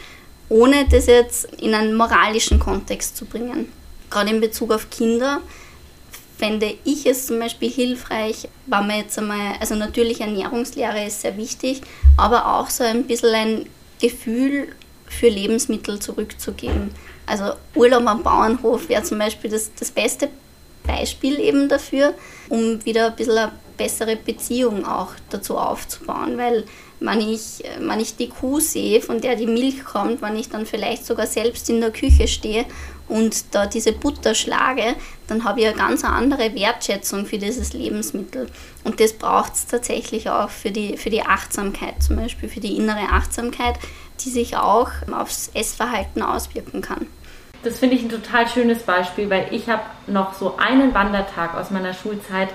[0.48, 3.70] ohne das jetzt in einen moralischen Kontext zu bringen.
[4.10, 5.40] Gerade in Bezug auf Kinder
[6.38, 11.36] fände ich es zum Beispiel hilfreich, wenn man jetzt einmal, also natürlich Ernährungslehre ist sehr
[11.36, 11.82] wichtig,
[12.16, 13.66] aber auch so ein bisschen ein
[14.00, 14.68] Gefühl
[15.06, 16.92] für Lebensmittel zurückzugeben.
[17.26, 20.28] Also Urlaub am Bauernhof wäre zum Beispiel das, das beste
[20.84, 22.14] Beispiel eben dafür,
[22.48, 26.64] um wieder ein bisschen bessere Beziehung auch dazu aufzubauen, weil
[27.00, 30.66] wenn ich, wenn ich die Kuh sehe, von der die Milch kommt, wenn ich dann
[30.66, 32.66] vielleicht sogar selbst in der Küche stehe
[33.08, 34.94] und da diese Butter schlage,
[35.28, 38.48] dann habe ich eine ganz andere Wertschätzung für dieses Lebensmittel.
[38.84, 42.76] Und das braucht es tatsächlich auch für die, für die Achtsamkeit, zum Beispiel für die
[42.76, 43.78] innere Achtsamkeit,
[44.20, 47.06] die sich auch aufs Essverhalten auswirken kann.
[47.62, 51.70] Das finde ich ein total schönes Beispiel, weil ich habe noch so einen Wandertag aus
[51.70, 52.48] meiner Schulzeit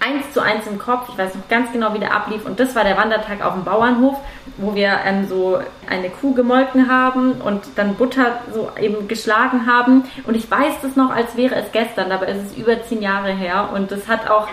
[0.00, 1.08] eins zu eins im Kopf.
[1.10, 2.44] Ich weiß noch ganz genau, wie der ablief.
[2.44, 4.16] Und das war der Wandertag auf dem Bauernhof,
[4.56, 10.04] wo wir ähm, so eine Kuh gemolken haben und dann Butter so eben geschlagen haben.
[10.26, 13.70] Und ich weiß das noch, als wäre es gestern, es ist über zehn Jahre her.
[13.74, 14.48] Und das hat auch,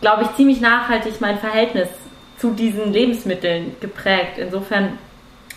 [0.00, 1.88] glaube ich, ziemlich nachhaltig mein Verhältnis
[2.38, 4.38] zu diesen Lebensmitteln geprägt.
[4.38, 4.98] Insofern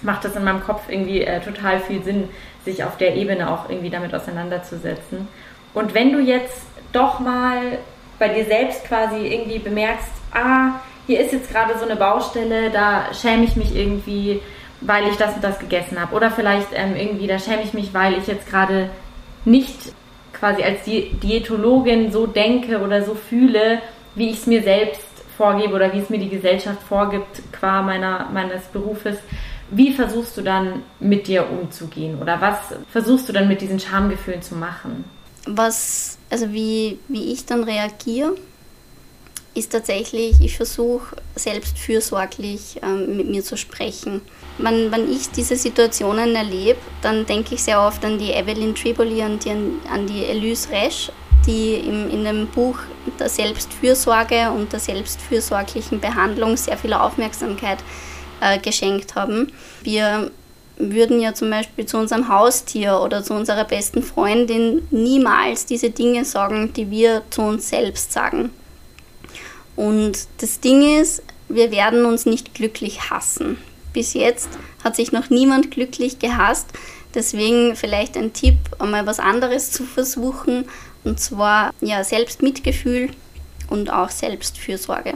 [0.01, 2.29] macht das in meinem Kopf irgendwie äh, total viel Sinn,
[2.65, 5.27] sich auf der Ebene auch irgendwie damit auseinanderzusetzen.
[5.73, 6.61] Und wenn du jetzt
[6.91, 7.79] doch mal
[8.23, 13.13] bei dir selbst quasi irgendwie bemerkst, ah, hier ist jetzt gerade so eine Baustelle, da
[13.13, 14.39] schäme ich mich irgendwie,
[14.79, 16.15] weil ich das und das gegessen habe.
[16.15, 18.89] Oder vielleicht ähm, irgendwie, da schäme ich mich, weil ich jetzt gerade
[19.43, 19.91] nicht
[20.31, 23.81] quasi als Diätologin so denke oder so fühle,
[24.15, 25.01] wie ich es mir selbst
[25.35, 29.17] vorgebe oder wie es mir die Gesellschaft vorgibt, qua meiner, meines Berufes.
[29.69, 32.21] Wie versuchst du dann mit dir umzugehen?
[32.21, 32.57] Oder was
[32.89, 35.03] versuchst du dann mit diesen Schamgefühlen zu machen?
[35.45, 38.35] Was also wie, wie ich dann reagiere,
[39.53, 44.21] ist tatsächlich, ich versuche selbst fürsorglich ähm, mit mir zu sprechen.
[44.57, 49.21] Wenn, wenn ich diese Situationen erlebe, dann denke ich sehr oft an die Evelyn Triboli
[49.21, 51.11] und die, an die Elise Resch,
[51.45, 52.79] die im, in dem Buch
[53.19, 57.77] der Selbstfürsorge und der selbstfürsorglichen Behandlung sehr viel Aufmerksamkeit
[58.41, 59.51] äh, geschenkt haben.
[59.83, 60.31] Wir
[60.77, 66.25] würden ja zum Beispiel zu unserem Haustier oder zu unserer besten Freundin niemals diese Dinge
[66.25, 68.49] sagen, die wir zu uns selbst sagen.
[69.75, 73.57] Und das Ding ist, wir werden uns nicht glücklich hassen.
[73.91, 74.49] Bis jetzt
[74.83, 76.69] hat sich noch niemand glücklich gehasst.
[77.13, 80.65] Deswegen vielleicht ein Tipp, einmal was anderes zu versuchen.
[81.03, 83.11] Und zwar ja, Selbstmitgefühl
[83.69, 85.13] und auch Selbstfürsorge.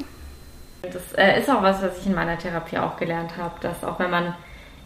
[0.81, 3.99] Das äh, ist auch was, was ich in meiner Therapie auch gelernt habe, dass auch
[3.99, 4.35] wenn man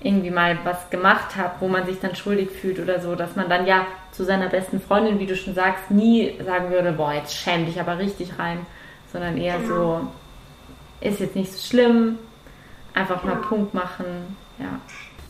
[0.03, 3.49] irgendwie mal was gemacht hat, wo man sich dann schuldig fühlt oder so, dass man
[3.49, 7.35] dann ja zu seiner besten Freundin, wie du schon sagst, nie sagen würde, boah, jetzt
[7.35, 8.65] schäm dich aber richtig rein,
[9.11, 9.75] sondern eher genau.
[11.01, 12.17] so, ist jetzt nicht so schlimm,
[12.93, 14.79] einfach mal Punkt machen, ja.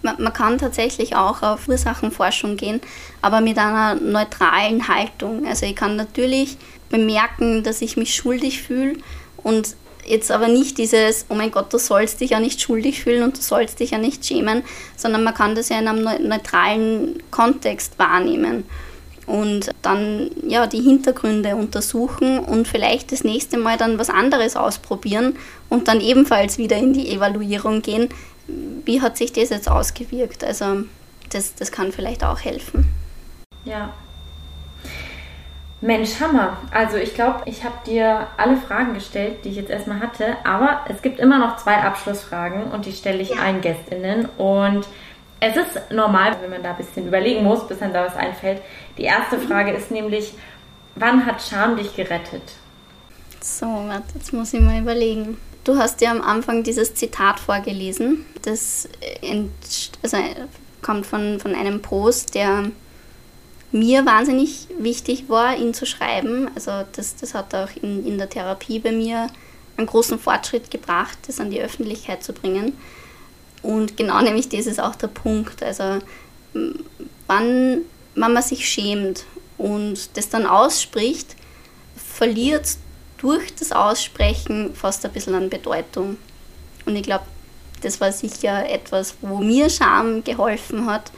[0.03, 2.81] Man, man kann tatsächlich auch auf Ursachenforschung gehen,
[3.21, 5.45] aber mit einer neutralen Haltung.
[5.45, 6.57] Also ich kann natürlich
[6.89, 8.95] bemerken, dass ich mich schuldig fühle
[9.37, 9.75] und
[10.05, 13.37] jetzt aber nicht dieses, oh mein Gott, du sollst dich ja nicht schuldig fühlen und
[13.37, 14.63] du sollst dich ja nicht schämen,
[14.97, 18.65] sondern man kann das ja in einem neutralen Kontext wahrnehmen
[19.25, 25.37] und dann ja die Hintergründe untersuchen und vielleicht das nächste Mal dann was anderes ausprobieren
[25.69, 28.09] und dann ebenfalls wieder in die Evaluierung gehen.
[28.47, 30.43] Wie hat sich das jetzt ausgewirkt?
[30.43, 30.83] Also
[31.29, 32.85] das, das kann vielleicht auch helfen.
[33.63, 33.93] Ja,
[35.81, 36.57] Mensch, Hammer.
[36.69, 40.81] Also ich glaube, ich habe dir alle Fragen gestellt, die ich jetzt erstmal hatte, aber
[40.87, 43.37] es gibt immer noch zwei Abschlussfragen und die stelle ich ja.
[43.37, 44.29] allen Gästinnen.
[44.37, 44.87] Und
[45.39, 48.61] es ist normal, wenn man da ein bisschen überlegen muss, bis dann da was einfällt.
[48.97, 49.39] Die erste.
[49.39, 50.33] Frage ist nämlich,
[50.95, 52.43] wann hat Scham dich gerettet?
[53.41, 55.37] So, warte, jetzt muss ich mal überlegen.
[55.63, 58.25] Du hast ja am Anfang dieses Zitat vorgelesen.
[58.43, 58.87] Das
[60.03, 60.17] also,
[60.83, 62.65] kommt von, von einem Post, der
[63.71, 66.49] mir wahnsinnig wichtig war, ihn zu schreiben.
[66.55, 69.27] Also das, das hat auch in, in der Therapie bei mir
[69.77, 72.77] einen großen Fortschritt gebracht, das an die Öffentlichkeit zu bringen.
[73.61, 75.63] Und genau nämlich das ist auch der Punkt.
[75.63, 75.99] Also
[77.27, 77.81] wann,
[78.15, 79.25] wann man sich schämt
[79.57, 81.35] und das dann ausspricht,
[81.95, 82.77] verliert
[83.17, 86.17] durch das Aussprechen fast ein bisschen an Bedeutung.
[86.85, 87.25] Und ich glaube,
[87.81, 91.11] das war sicher etwas, wo mir Scham geholfen hat.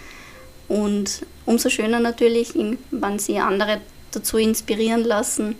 [0.68, 2.54] Und umso schöner natürlich,
[2.92, 3.82] wenn sie andere
[4.12, 5.56] dazu inspirieren lassen,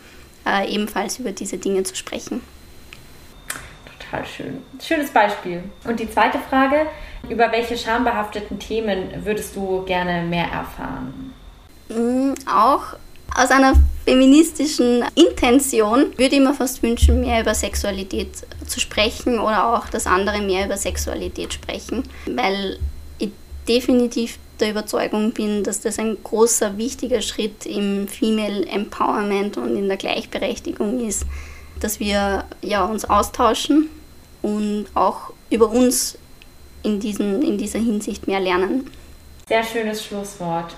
[0.46, 2.42] äh, ebenfalls über diese Dinge zu sprechen.
[4.00, 4.62] Total schön.
[4.82, 5.64] Schönes Beispiel.
[5.86, 6.88] Und die zweite Frage,
[7.30, 11.34] über welche schambehafteten Themen würdest du gerne mehr erfahren?
[11.90, 12.96] Mm, auch
[13.36, 13.74] aus einer
[14.06, 18.30] feministischen Intention würde ich mir fast wünschen, mehr über Sexualität
[18.68, 22.78] zu sprechen oder auch, dass andere mehr über Sexualität sprechen, weil
[23.18, 23.32] ich
[23.68, 29.88] definitiv der Überzeugung bin, dass das ein großer, wichtiger Schritt im Female Empowerment und in
[29.88, 31.26] der Gleichberechtigung ist,
[31.82, 33.90] dass wir ja, uns austauschen
[34.42, 36.18] und auch über uns
[36.82, 38.90] in, diesen, in dieser Hinsicht mehr lernen.
[39.48, 40.74] Sehr schönes Schlusswort.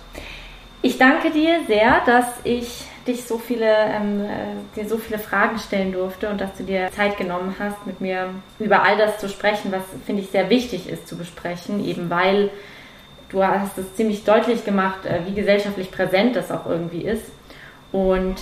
[0.81, 5.59] Ich danke dir sehr, dass ich dich so viele, ähm, äh, dir so viele Fragen
[5.59, 9.29] stellen durfte und dass du dir Zeit genommen hast, mit mir über all das zu
[9.29, 12.49] sprechen, was finde ich sehr wichtig ist zu besprechen, eben weil
[13.35, 17.25] du hast es ziemlich deutlich gemacht, äh, wie gesellschaftlich präsent das auch irgendwie ist.
[17.91, 18.35] Und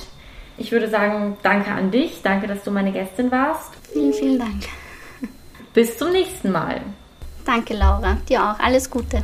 [0.58, 3.72] ich würde sagen, danke an dich, danke, dass du meine Gästin warst.
[3.91, 4.64] Vielen, vielen Dank.
[5.74, 6.82] Bis zum nächsten Mal.
[7.46, 8.18] Danke, Laura.
[8.30, 8.60] Dir auch.
[8.60, 9.24] Alles Gute.